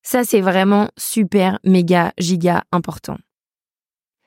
Ça, 0.02 0.24
c'est 0.24 0.42
vraiment 0.42 0.90
super, 0.98 1.58
méga, 1.64 2.12
giga 2.18 2.64
important. 2.72 3.16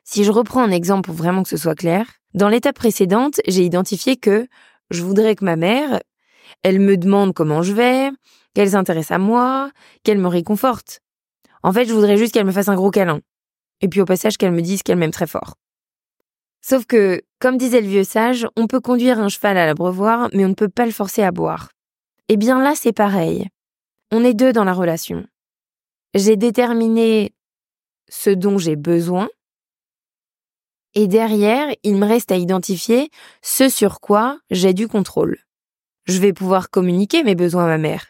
Si 0.04 0.24
je 0.24 0.32
reprends 0.32 0.64
un 0.64 0.72
exemple 0.72 1.08
pour 1.08 1.16
vraiment 1.16 1.44
que 1.44 1.50
ce 1.50 1.58
soit 1.58 1.76
clair, 1.76 2.08
dans 2.34 2.50
l'étape 2.50 2.76
précédente, 2.76 3.40
j'ai 3.48 3.64
identifié 3.64 4.18
que 4.18 4.48
je 4.90 5.04
voudrais 5.04 5.36
que 5.36 5.46
ma 5.46 5.56
mère, 5.56 6.02
elle 6.64 6.80
me 6.80 6.98
demande 6.98 7.36
comment 7.36 7.62
je 7.62 7.74
vais, 7.74 8.10
qu'elle 8.54 8.72
s'intéresse 8.72 9.12
à 9.12 9.18
moi, 9.18 9.72
qu'elle 10.04 10.18
me 10.18 10.28
réconforte. 10.28 11.02
En 11.64 11.74
fait, 11.74 11.86
je 11.86 11.94
voudrais 11.94 12.18
juste 12.18 12.34
qu'elle 12.34 12.46
me 12.46 12.52
fasse 12.52 12.70
un 12.70 12.76
gros 12.76 12.92
câlin. 12.92 13.22
Et 13.82 13.88
puis 13.88 14.02
au 14.02 14.06
passage, 14.06 14.38
qu'elle 14.38 14.52
me 14.52 14.62
dise 14.62 14.84
qu'elle 14.84 14.98
m'aime 14.98 15.12
très 15.12 15.28
fort. 15.28 15.56
Sauf 16.62 16.86
que, 16.86 17.22
comme 17.40 17.58
disait 17.58 17.82
le 17.82 17.88
vieux 17.88 18.04
sage, 18.04 18.48
on 18.56 18.68
peut 18.68 18.82
conduire 18.82 19.20
un 19.20 19.30
cheval 19.30 19.58
à 19.58 19.66
l'abreuvoir, 19.66 20.30
mais 20.34 20.46
on 20.46 20.50
ne 20.50 20.54
peut 20.54 20.70
pas 20.70 20.86
le 20.86 20.92
forcer 20.92 21.24
à 21.24 21.32
boire. 21.32 21.70
Eh 22.28 22.38
bien 22.38 22.62
là, 22.62 22.74
c'est 22.76 22.94
pareil. 22.94 23.48
On 24.12 24.24
est 24.24 24.34
deux 24.34 24.52
dans 24.52 24.66
la 24.66 24.74
relation. 24.74 25.26
J'ai 26.14 26.36
déterminé 26.36 27.34
ce 28.10 28.30
dont 28.30 28.58
j'ai 28.58 28.76
besoin, 28.76 29.30
et 30.96 31.08
derrière, 31.08 31.74
il 31.84 31.96
me 31.96 32.06
reste 32.06 32.32
à 32.32 32.36
identifier 32.36 33.10
ce 33.42 33.70
sur 33.70 34.00
quoi 34.00 34.40
j'ai 34.50 34.74
du 34.74 34.88
contrôle. 34.88 35.38
Je 36.06 36.20
vais 36.20 36.34
pouvoir 36.34 36.72
communiquer 36.72 37.24
mes 37.24 37.36
besoins 37.36 37.66
à 37.66 37.68
ma 37.68 37.78
mère. 37.78 38.08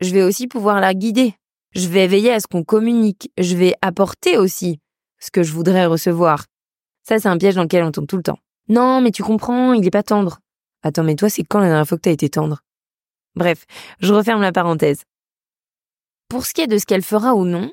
Je 0.00 0.10
vais 0.10 0.22
aussi 0.22 0.46
pouvoir 0.46 0.80
la 0.80 0.94
guider. 0.94 1.34
Je 1.74 1.88
vais 1.88 2.06
veiller 2.06 2.32
à 2.32 2.40
ce 2.40 2.46
qu'on 2.46 2.64
communique. 2.64 3.30
Je 3.38 3.56
vais 3.56 3.74
apporter 3.82 4.38
aussi 4.38 4.80
ce 5.18 5.30
que 5.30 5.42
je 5.42 5.52
voudrais 5.52 5.86
recevoir. 5.86 6.46
Ça, 7.02 7.18
c'est 7.18 7.28
un 7.28 7.38
piège 7.38 7.54
dans 7.54 7.62
lequel 7.62 7.84
on 7.84 7.92
tombe 7.92 8.06
tout 8.06 8.16
le 8.16 8.22
temps. 8.22 8.38
Non, 8.68 9.00
mais 9.00 9.10
tu 9.10 9.22
comprends, 9.22 9.72
il 9.72 9.86
est 9.86 9.90
pas 9.90 10.02
tendre. 10.02 10.40
Attends, 10.82 11.04
mais 11.04 11.16
toi, 11.16 11.28
c'est 11.28 11.44
quand 11.44 11.60
la 11.60 11.66
dernière 11.66 11.86
fois 11.86 11.98
que 11.98 12.02
t'as 12.02 12.10
été 12.10 12.28
tendre? 12.28 12.62
Bref, 13.34 13.64
je 14.00 14.12
referme 14.12 14.42
la 14.42 14.52
parenthèse. 14.52 15.02
Pour 16.28 16.46
ce 16.46 16.54
qui 16.54 16.62
est 16.62 16.66
de 16.66 16.78
ce 16.78 16.86
qu'elle 16.86 17.02
fera 17.02 17.34
ou 17.34 17.44
non, 17.44 17.72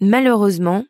malheureusement, 0.00 0.84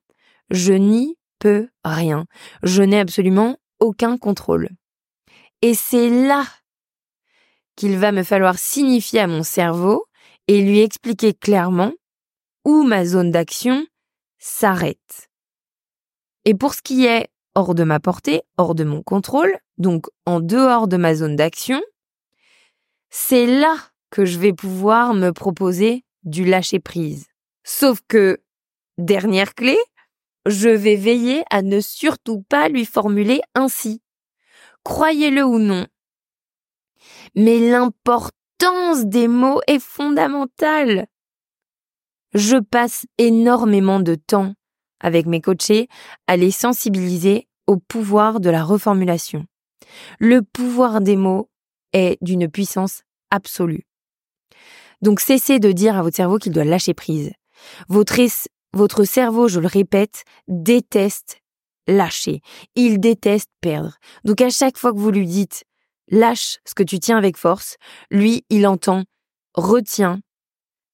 je 0.51 0.73
nie 0.73 1.17
peux 1.39 1.69
rien. 1.85 2.25
Je 2.63 2.83
n'ai 2.83 3.01
absolument 3.01 3.59
aucun 3.81 4.17
contrôle. 4.17 4.71
Et 5.63 5.75
c'est 5.75 6.09
là 6.09 6.45
qu'il 7.77 7.99
va 7.99 8.13
me 8.13 8.23
falloir 8.23 8.59
signifier 8.59 9.21
à 9.21 9.27
mon 9.27 9.43
cerveau 9.43 10.05
et 10.49 10.63
lui 10.63 10.81
expliquer 10.81 11.35
clairement 11.35 11.93
où 12.65 12.83
ma 12.83 13.05
zone 13.05 13.31
d'action 13.31 13.87
s'arrête. 14.39 15.29
Et 16.45 16.55
pour 16.55 16.75
ce 16.75 16.83
qui 16.83 17.07
est 17.07 17.29
hors 17.55 17.75
de 17.75 17.85
ma 17.85 18.01
portée, 18.01 18.43
hors 18.57 18.75
de 18.75 18.85
mon 18.85 19.03
contrôle, 19.03 19.59
donc 19.77 20.07
en 20.27 20.41
dehors 20.41 20.89
de 20.89 20.97
ma 20.97 21.15
zone 21.15 21.37
d'action, 21.37 21.81
c'est 23.11 23.47
là 23.47 23.77
que 24.11 24.25
je 24.25 24.39
vais 24.39 24.53
pouvoir 24.53 25.15
me 25.15 25.31
proposer 25.31 26.05
du 26.25 26.45
lâcher 26.45 26.81
prise. 26.81 27.27
Sauf 27.65 28.01
que, 28.09 28.43
dernière 28.97 29.55
clé, 29.55 29.77
je 30.47 30.69
vais 30.69 30.97
veiller 30.97 31.45
à 31.51 31.63
ne 31.63 31.81
surtout 31.81 32.43
pas 32.43 32.69
lui 32.69 32.87
formuler 32.87 33.41
ainsi. 33.55 34.03
Croyez-le 34.85 35.45
ou 35.45 35.59
non. 35.59 35.87
Mais 37.35 37.59
des 39.05 39.29
mots 39.29 39.61
est 39.67 39.79
fondamentale. 39.79 41.07
Je 42.35 42.57
passe 42.57 43.07
énormément 43.17 44.01
de 44.01 44.15
temps 44.15 44.55
avec 45.01 45.27
mes 45.27 45.41
coachés 45.41 45.89
à 46.27 46.37
les 46.37 46.51
sensibiliser 46.51 47.49
au 47.67 47.77
pouvoir 47.77 48.41
de 48.41 48.51
la 48.51 48.65
reformulation. 48.65 49.47
Le 50.19 50.43
pouvoir 50.43 51.01
des 51.01 51.17
mots 51.17 51.49
est 51.93 52.19
d'une 52.21 52.49
puissance 52.49 53.03
absolue. 53.31 53.87
Donc 55.01 55.21
cessez 55.21 55.59
de 55.59 55.73
dire 55.73 55.97
à 55.97 56.03
votre 56.03 56.17
cerveau 56.17 56.39
qu'il 56.39 56.53
doit 56.53 56.65
lâcher 56.65 56.95
prise. 56.95 57.33
Votre, 57.89 58.21
votre 58.73 59.05
cerveau, 59.05 59.49
je 59.49 59.61
le 59.61 59.69
répète, 59.69 60.25
déteste 60.49 61.41
lâcher. 61.87 62.41
Il 62.75 62.99
déteste 63.01 63.51
perdre. 63.61 63.97
Donc 64.25 64.41
à 64.41 64.51
chaque 64.51 64.77
fois 64.77 64.93
que 64.93 64.99
vous 64.99 65.11
lui 65.11 65.27
dites 65.27 65.65
lâche 66.11 66.59
ce 66.65 66.75
que 66.75 66.83
tu 66.83 66.99
tiens 66.99 67.19
avec 67.19 67.37
force, 67.37 67.77
lui, 68.11 68.45
il 68.51 68.67
entend 68.67 69.05
retiens 69.55 70.21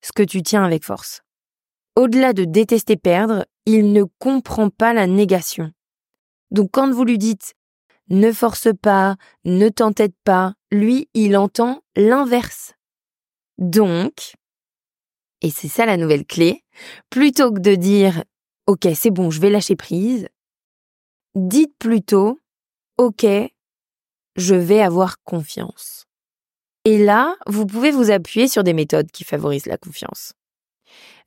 ce 0.03 0.13
que 0.13 0.23
tu 0.23 0.43
tiens 0.43 0.65
avec 0.65 0.85
force. 0.85 1.23
Au-delà 1.97 2.33
de 2.33 2.45
détester 2.45 2.97
perdre, 2.97 3.47
il 3.67 3.93
ne 3.93 4.05
comprend 4.19 4.71
pas 4.71 4.93
la 4.93 5.07
négation. 5.07 5.73
Donc 6.51 6.71
quand 6.73 6.91
vous 6.91 7.05
lui 7.05 7.19
dites 7.19 7.55
ne 8.11 8.33
force 8.33 8.69
pas, 8.83 9.17
ne 9.45 9.69
t'entête 9.69 10.15
pas, 10.25 10.55
lui, 10.71 11.09
il 11.15 11.37
entend 11.37 11.83
l'inverse. 11.97 12.75
Donc, 13.57 14.35
et 15.41 15.51
c'est 15.51 15.69
ça 15.69 15.87
la 15.87 15.97
nouvelle 15.97 16.27
clé, 16.27 16.65
plutôt 17.09 17.53
que 17.53 17.61
de 17.61 17.75
dire 17.75 18.25
OK, 18.67 18.87
c'est 18.95 19.11
bon, 19.11 19.31
je 19.31 19.41
vais 19.41 19.51
lâcher 19.51 19.77
prise, 19.77 20.29
dites 21.35 21.77
plutôt 21.79 22.41
OK, 22.99 23.27
je 24.37 24.55
vais 24.55 24.81
avoir 24.81 25.23
confiance. 25.23 26.07
Et 26.85 27.03
là, 27.03 27.37
vous 27.47 27.67
pouvez 27.67 27.91
vous 27.91 28.11
appuyer 28.11 28.49
sur 28.49 28.63
des 28.63 28.75
méthodes 28.75 29.11
qui 29.11 29.25
favorisent 29.25 29.67
la 29.67 29.79
confiance. 29.79 30.35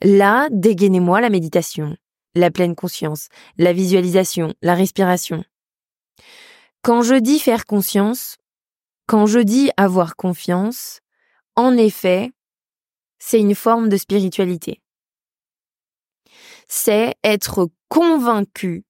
Là, 0.01 0.47
dégainez-moi 0.51 1.21
la 1.21 1.29
méditation, 1.29 1.97
la 2.35 2.51
pleine 2.51 2.75
conscience, 2.75 3.29
la 3.57 3.73
visualisation, 3.73 4.53
la 4.61 4.75
respiration. 4.75 5.43
Quand 6.83 7.01
je 7.01 7.15
dis 7.15 7.39
faire 7.39 7.65
conscience, 7.65 8.37
quand 9.07 9.25
je 9.25 9.39
dis 9.39 9.71
avoir 9.77 10.15
confiance, 10.15 10.99
en 11.55 11.75
effet, 11.75 12.31
c'est 13.17 13.39
une 13.39 13.55
forme 13.55 13.89
de 13.89 13.97
spiritualité. 13.97 14.81
C'est 16.67 17.15
être 17.23 17.69
convaincu 17.89 18.85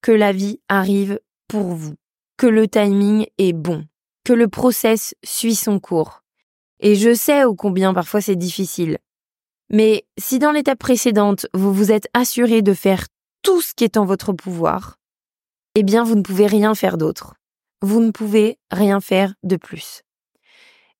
que 0.00 0.12
la 0.12 0.32
vie 0.32 0.60
arrive 0.68 1.20
pour 1.48 1.74
vous, 1.74 1.96
que 2.36 2.46
le 2.46 2.68
timing 2.68 3.26
est 3.38 3.52
bon, 3.52 3.86
que 4.24 4.32
le 4.32 4.48
process 4.48 5.14
suit 5.24 5.54
son 5.54 5.80
cours. 5.80 6.22
Et 6.80 6.94
je 6.94 7.14
sais 7.14 7.44
ô 7.44 7.54
combien 7.54 7.94
parfois 7.94 8.20
c'est 8.20 8.36
difficile. 8.36 8.98
Mais 9.70 10.06
si 10.18 10.38
dans 10.38 10.52
l'étape 10.52 10.78
précédente, 10.78 11.46
vous 11.54 11.72
vous 11.72 11.90
êtes 11.90 12.08
assuré 12.14 12.62
de 12.62 12.74
faire 12.74 13.06
tout 13.42 13.60
ce 13.60 13.74
qui 13.74 13.84
est 13.84 13.96
en 13.96 14.04
votre 14.04 14.32
pouvoir, 14.32 14.98
eh 15.74 15.82
bien 15.82 16.04
vous 16.04 16.14
ne 16.14 16.22
pouvez 16.22 16.46
rien 16.46 16.74
faire 16.74 16.98
d'autre. 16.98 17.34
Vous 17.82 18.00
ne 18.00 18.10
pouvez 18.10 18.58
rien 18.70 19.00
faire 19.00 19.34
de 19.42 19.56
plus. 19.56 20.02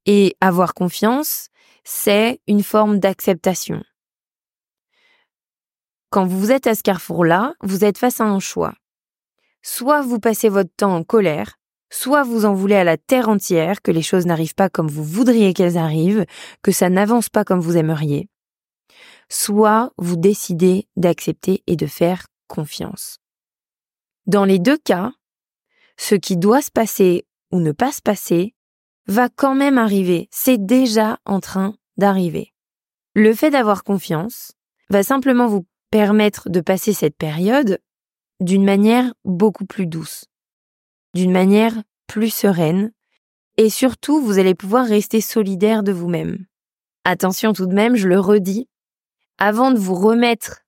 Et 0.05 0.37
avoir 0.41 0.75
confiance, 0.75 1.49
c'est 1.85 2.41
une 2.47 2.63
forme 2.63 2.99
d'acceptation. 2.99 3.83
Quand 6.11 6.27
vous 6.27 6.53
êtes 6.53 6.67
à 6.67 6.75
ce 6.75 6.83
carrefour-là, 6.83 7.55
vous 7.63 7.85
êtes 7.85 7.99
face 7.99 8.21
à 8.21 8.25
un 8.25 8.41
choix. 8.41 8.75
Soit 9.69 10.01
vous 10.01 10.21
passez 10.21 10.49
votre 10.49 10.71
temps 10.77 10.95
en 10.95 11.03
colère, 11.03 11.59
soit 11.91 12.23
vous 12.23 12.45
en 12.45 12.55
voulez 12.55 12.77
à 12.77 12.85
la 12.85 12.97
terre 12.97 13.29
entière 13.29 13.83
que 13.83 13.91
les 13.91 14.01
choses 14.01 14.25
n'arrivent 14.25 14.55
pas 14.55 14.71
comme 14.71 14.87
vous 14.87 15.03
voudriez 15.03 15.55
qu'elles 15.55 15.77
arrivent, 15.77 16.25
que 16.63 16.71
ça 16.71 16.89
n'avance 16.89 17.29
pas 17.29 17.43
comme 17.43 17.59
vous 17.59 17.77
aimeriez, 17.77 18.29
soit 19.29 19.93
vous 19.99 20.15
décidez 20.15 20.87
d'accepter 20.95 21.65
et 21.67 21.75
de 21.75 21.89
faire 21.89 22.29
confiance. 22.47 23.19
Dans 24.27 24.45
les 24.45 24.61
deux 24.61 24.79
cas, 24.79 25.11
ce 25.97 26.15
qui 26.15 26.37
doit 26.37 26.63
se 26.63 26.71
passer 26.71 27.27
ou 27.51 27.59
ne 27.59 27.73
pas 27.73 27.91
se 27.91 28.01
passer 28.01 28.55
va 29.09 29.29
quand 29.29 29.57
même 29.57 29.79
arriver, 29.79 30.29
c'est 30.31 30.65
déjà 30.65 31.19
en 31.25 31.41
train 31.41 31.75
d'arriver. 31.97 32.55
Le 33.15 33.35
fait 33.35 33.51
d'avoir 33.51 33.83
confiance 33.83 34.53
va 34.91 35.03
simplement 35.03 35.49
vous 35.49 35.67
permettre 35.91 36.51
de 36.51 36.61
passer 36.61 36.93
cette 36.93 37.17
période 37.17 37.81
d'une 38.41 38.65
manière 38.65 39.13
beaucoup 39.25 39.67
plus 39.67 39.87
douce, 39.87 40.27
d'une 41.15 41.33
manière 41.33 41.75
plus 42.07 42.31
sereine, 42.31 42.93
et 43.57 43.71
surtout 43.71 44.21
vous 44.21 44.39
allez 44.39 44.55
pouvoir 44.55 44.87
rester 44.87 45.21
solidaire 45.21 45.83
de 45.83 45.93
vous-même. 45.93 46.47
Attention 47.05 47.53
tout 47.53 47.67
de 47.67 47.75
même, 47.75 47.97
je 47.97 48.09
le 48.09 48.21
redis, 48.21 48.69
avant 49.39 49.71
de 49.71 49.79
vous 49.79 49.95
remettre 49.95 50.63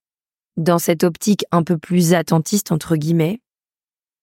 dans 0.56 0.78
cette 0.78 1.04
optique 1.04 1.44
un 1.52 1.62
peu 1.62 1.78
plus 1.78 2.14
attentiste, 2.14 2.72
entre 2.72 2.96
guillemets, 2.96 3.40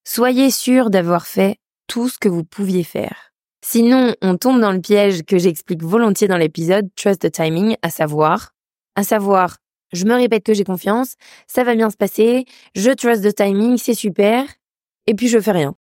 soyez 0.03 0.51
sûr 0.51 0.89
d'avoir 0.89 1.25
fait 1.25 1.57
tout 1.87 2.09
ce 2.09 2.17
que 2.17 2.29
vous 2.29 2.43
pouviez 2.43 2.83
faire. 2.83 3.31
Sinon, 3.63 4.13
on 4.21 4.37
tombe 4.37 4.61
dans 4.61 4.71
le 4.71 4.81
piège 4.81 5.23
que 5.23 5.37
j'explique 5.37 5.81
volontiers 5.81 6.27
dans 6.27 6.37
l'épisode 6.37 6.87
Trust 6.95 7.21
the 7.21 7.31
Timing, 7.31 7.75
à 7.81 7.89
savoir, 7.89 8.51
à 8.95 9.03
savoir, 9.03 9.57
je 9.95 10.05
me 10.05 10.13
répète 10.13 10.43
que 10.43 10.53
j'ai 10.53 10.63
confiance, 10.63 11.15
ça 11.47 11.63
va 11.63 11.75
bien 11.75 11.89
se 11.89 11.97
passer, 11.97 12.45
je 12.75 12.91
trust 12.91 13.23
the 13.23 13.33
timing, 13.33 13.77
c'est 13.77 13.93
super, 13.93 14.45
et 15.07 15.15
puis 15.15 15.27
je 15.27 15.39
fais 15.39 15.51
rien. 15.51 15.75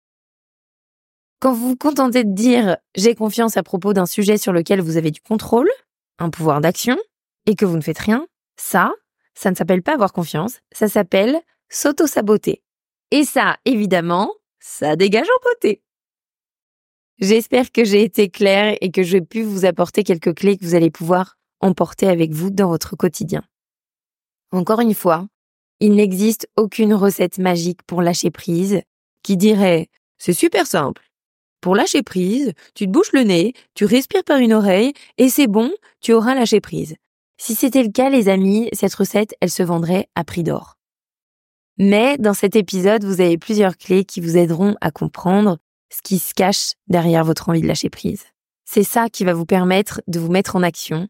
Quand 1.41 1.53
vous 1.53 1.71
vous 1.71 1.77
contentez 1.77 2.25
de 2.25 2.33
dire 2.35 2.77
j'ai 2.95 3.15
confiance 3.15 3.57
à 3.57 3.63
propos 3.63 3.95
d'un 3.95 4.07
sujet 4.07 4.37
sur 4.37 4.53
lequel 4.53 4.81
vous 4.81 4.97
avez 4.97 5.11
du 5.11 5.21
contrôle, 5.21 5.71
un 6.19 6.31
pouvoir 6.31 6.61
d'action, 6.61 6.99
et 7.47 7.55
que 7.55 7.65
vous 7.65 7.77
ne 7.77 7.83
faites 7.83 7.99
rien, 7.99 8.27
ça, 8.57 8.93
ça 9.35 9.51
ne 9.51 9.57
s'appelle 9.57 9.83
pas 9.83 9.95
avoir 9.95 10.13
confiance, 10.13 10.61
ça 10.73 10.89
s'appelle 10.89 11.41
s'auto-saboter. 11.71 12.63
Et 13.11 13.25
ça, 13.25 13.57
évidemment, 13.65 14.33
ça 14.59 14.97
dégage 14.97 15.27
en 15.27 15.51
beauté. 15.51 15.83
J'espère 17.19 17.73
que 17.73 17.85
j'ai 17.85 18.03
été 18.03 18.29
claire 18.31 18.77
et 18.81 18.91
que 18.91 19.03
j'ai 19.03 19.21
pu 19.21 19.43
vous 19.43 19.65
apporter 19.65 20.05
quelques 20.05 20.35
clés 20.35 20.57
que 20.57 20.65
vous 20.65 20.75
allez 20.75 20.91
pouvoir 20.91 21.37
emporter 21.61 22.07
avec 22.07 22.33
vous 22.33 22.51
dans 22.51 22.69
votre 22.69 22.97
quotidien. 22.97 23.43
Encore 24.53 24.81
une 24.81 24.95
fois, 24.95 25.27
il 25.79 25.95
n'existe 25.95 26.49
aucune 26.57 26.95
recette 26.95 27.39
magique 27.39 27.83
pour 27.85 28.03
lâcher 28.03 28.31
prise 28.31 28.83
qui 29.23 29.37
dirait 29.37 29.89
c'est 30.19 30.33
super 30.33 30.67
simple. 30.67 31.03
Pour 31.61 31.75
lâcher 31.75 32.03
prise, 32.03 32.53
tu 32.75 32.87
te 32.87 32.91
bouches 32.91 33.13
le 33.13 33.23
nez, 33.23 33.55
tu 33.75 33.85
respires 33.85 34.25
par 34.25 34.39
une 34.39 34.53
oreille 34.53 34.93
et 35.19 35.29
c'est 35.29 35.47
bon, 35.47 35.73
tu 36.01 36.13
auras 36.13 36.35
lâché 36.35 36.61
prise. 36.61 36.97
Si 37.39 37.55
c'était 37.55 37.83
le 37.83 37.91
cas, 37.91 38.11
les 38.11 38.29
amis, 38.29 38.69
cette 38.73 38.95
recette, 38.95 39.35
elle 39.41 39.51
se 39.51 39.63
vendrait 39.63 40.09
à 40.15 40.25
prix 40.25 40.43
d'or. 40.43 40.77
Mais 41.79 42.19
dans 42.19 42.35
cet 42.35 42.57
épisode, 42.57 43.05
vous 43.05 43.23
avez 43.23 43.39
plusieurs 43.39 43.79
clés 43.79 44.05
qui 44.05 44.21
vous 44.21 44.37
aideront 44.37 44.77
à 44.83 44.91
comprendre 44.91 45.59
ce 45.91 46.03
qui 46.03 46.19
se 46.19 46.35
cache 46.35 46.75
derrière 46.89 47.25
votre 47.25 47.49
envie 47.49 47.63
de 47.63 47.67
lâcher 47.67 47.89
prise. 47.89 48.25
C'est 48.67 48.85
ça 48.85 49.09
qui 49.09 49.25
va 49.25 49.33
vous 49.33 49.47
permettre 49.47 50.03
de 50.07 50.21
vous 50.21 50.31
mettre 50.31 50.57
en 50.57 50.63
action. 50.63 51.09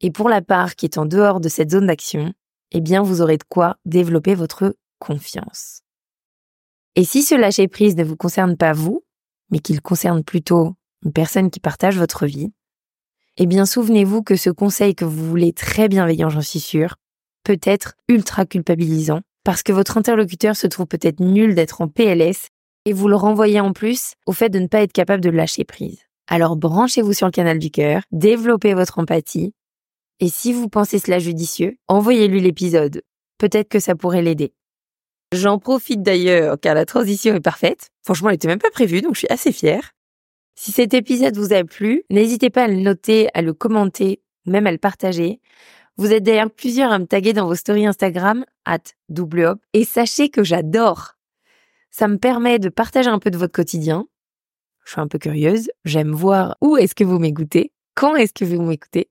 Et 0.00 0.10
pour 0.10 0.28
la 0.28 0.42
part 0.42 0.74
qui 0.74 0.86
est 0.86 0.98
en 0.98 1.06
dehors 1.06 1.40
de 1.40 1.48
cette 1.48 1.70
zone 1.70 1.86
d'action, 1.86 2.32
eh 2.74 2.80
bien, 2.80 3.02
vous 3.02 3.22
aurez 3.22 3.38
de 3.38 3.44
quoi 3.48 3.76
développer 3.86 4.34
votre 4.34 4.76
confiance. 4.98 5.80
Et 6.96 7.04
si 7.04 7.22
ce 7.22 7.34
lâcher 7.34 7.68
prise 7.68 7.96
ne 7.96 8.04
vous 8.04 8.16
concerne 8.16 8.56
pas 8.56 8.72
vous, 8.72 9.04
mais 9.50 9.60
qu'il 9.60 9.80
concerne 9.80 10.22
plutôt 10.22 10.74
une 11.04 11.12
personne 11.12 11.50
qui 11.50 11.60
partage 11.60 11.98
votre 11.98 12.26
vie, 12.26 12.52
eh 13.36 13.46
bien 13.46 13.64
souvenez-vous 13.64 14.22
que 14.22 14.36
ce 14.36 14.50
conseil 14.50 14.94
que 14.94 15.04
vous 15.04 15.28
voulez 15.28 15.52
très 15.52 15.88
bienveillant, 15.88 16.30
j'en 16.30 16.40
suis 16.40 16.60
sûre, 16.60 16.96
peut 17.44 17.60
être 17.62 17.94
ultra 18.08 18.44
culpabilisant, 18.44 19.20
parce 19.44 19.62
que 19.62 19.72
votre 19.72 19.98
interlocuteur 19.98 20.56
se 20.56 20.66
trouve 20.66 20.86
peut-être 20.86 21.20
nul 21.20 21.54
d'être 21.54 21.80
en 21.80 21.88
PLS, 21.88 22.48
et 22.86 22.92
vous 22.92 23.08
le 23.08 23.16
renvoyez 23.16 23.60
en 23.60 23.72
plus 23.72 24.14
au 24.26 24.32
fait 24.32 24.48
de 24.48 24.58
ne 24.58 24.66
pas 24.66 24.82
être 24.82 24.92
capable 24.92 25.22
de 25.22 25.30
lâcher 25.30 25.64
prise. 25.64 26.00
Alors 26.26 26.56
branchez-vous 26.56 27.12
sur 27.12 27.26
le 27.26 27.32
canal 27.32 27.58
du 27.58 27.70
cœur, 27.70 28.02
développez 28.10 28.74
votre 28.74 28.98
empathie, 28.98 29.52
et 30.20 30.28
si 30.28 30.52
vous 30.52 30.68
pensez 30.68 30.98
cela 30.98 31.18
judicieux, 31.18 31.76
envoyez-lui 31.88 32.40
l'épisode. 32.40 33.02
Peut-être 33.38 33.68
que 33.68 33.80
ça 33.80 33.94
pourrait 33.94 34.22
l'aider. 34.22 34.54
J'en 35.32 35.58
profite 35.58 36.02
d'ailleurs 36.02 36.58
car 36.60 36.74
la 36.74 36.86
transition 36.86 37.34
est 37.34 37.40
parfaite. 37.40 37.90
Franchement, 38.04 38.28
elle 38.28 38.36
était 38.36 38.48
même 38.48 38.60
pas 38.60 38.70
prévue, 38.70 39.00
donc 39.00 39.14
je 39.14 39.20
suis 39.20 39.28
assez 39.30 39.52
fière. 39.52 39.92
Si 40.56 40.70
cet 40.70 40.94
épisode 40.94 41.36
vous 41.36 41.52
a 41.52 41.64
plu, 41.64 42.04
n'hésitez 42.10 42.50
pas 42.50 42.64
à 42.64 42.68
le 42.68 42.76
noter, 42.76 43.28
à 43.34 43.42
le 43.42 43.52
commenter, 43.52 44.22
même 44.46 44.66
à 44.66 44.72
le 44.72 44.78
partager. 44.78 45.40
Vous 45.96 46.12
êtes 46.12 46.22
d'ailleurs 46.22 46.50
plusieurs 46.50 46.92
à 46.92 46.98
me 46.98 47.06
taguer 47.06 47.32
dans 47.32 47.46
vos 47.46 47.54
stories 47.56 47.86
Instagram, 47.86 48.44
at 48.64 48.78
double 49.08 49.56
et 49.72 49.84
sachez 49.84 50.28
que 50.28 50.44
j'adore. 50.44 51.14
Ça 51.90 52.08
me 52.08 52.18
permet 52.18 52.58
de 52.58 52.68
partager 52.68 53.08
un 53.08 53.18
peu 53.18 53.30
de 53.30 53.38
votre 53.38 53.52
quotidien. 53.52 54.06
Je 54.84 54.92
suis 54.92 55.00
un 55.00 55.08
peu 55.08 55.18
curieuse, 55.18 55.70
j'aime 55.84 56.12
voir 56.12 56.56
où 56.60 56.76
est-ce 56.76 56.94
que 56.94 57.04
vous 57.04 57.18
m'écoutez, 57.18 57.72
quand 57.94 58.14
est-ce 58.16 58.32
que 58.32 58.44
vous 58.44 58.62
m'écoutez. 58.62 59.08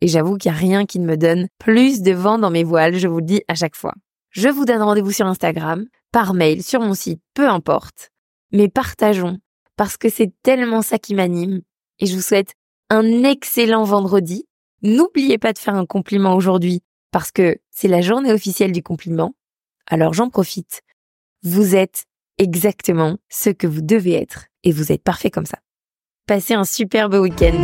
Et 0.00 0.08
j'avoue 0.08 0.36
qu'il 0.36 0.50
n'y 0.50 0.56
a 0.56 0.60
rien 0.60 0.86
qui 0.86 1.00
ne 1.00 1.06
me 1.06 1.16
donne 1.16 1.48
plus 1.58 2.02
de 2.02 2.12
vent 2.12 2.38
dans 2.38 2.50
mes 2.50 2.64
voiles, 2.64 2.96
je 2.96 3.08
vous 3.08 3.18
le 3.18 3.24
dis 3.24 3.42
à 3.48 3.54
chaque 3.54 3.76
fois. 3.76 3.94
Je 4.30 4.48
vous 4.48 4.64
donne 4.64 4.82
rendez-vous 4.82 5.10
sur 5.10 5.26
Instagram, 5.26 5.86
par 6.12 6.34
mail, 6.34 6.62
sur 6.62 6.80
mon 6.80 6.94
site, 6.94 7.20
peu 7.34 7.48
importe. 7.48 8.10
Mais 8.52 8.68
partageons, 8.68 9.38
parce 9.76 9.96
que 9.96 10.08
c'est 10.08 10.32
tellement 10.42 10.82
ça 10.82 10.98
qui 10.98 11.14
m'anime. 11.14 11.62
Et 11.98 12.06
je 12.06 12.14
vous 12.14 12.22
souhaite 12.22 12.54
un 12.90 13.24
excellent 13.24 13.84
vendredi. 13.84 14.46
N'oubliez 14.82 15.38
pas 15.38 15.52
de 15.52 15.58
faire 15.58 15.74
un 15.74 15.86
compliment 15.86 16.34
aujourd'hui, 16.34 16.82
parce 17.10 17.30
que 17.30 17.56
c'est 17.70 17.88
la 17.88 18.00
journée 18.00 18.32
officielle 18.32 18.72
du 18.72 18.82
compliment. 18.82 19.34
Alors 19.86 20.12
j'en 20.12 20.30
profite. 20.30 20.82
Vous 21.42 21.74
êtes 21.74 22.04
exactement 22.38 23.18
ce 23.28 23.50
que 23.50 23.66
vous 23.66 23.82
devez 23.82 24.14
être, 24.14 24.46
et 24.62 24.72
vous 24.72 24.92
êtes 24.92 25.02
parfait 25.02 25.30
comme 25.30 25.46
ça. 25.46 25.58
Passez 26.26 26.54
un 26.54 26.64
superbe 26.64 27.14
week-end. 27.14 27.56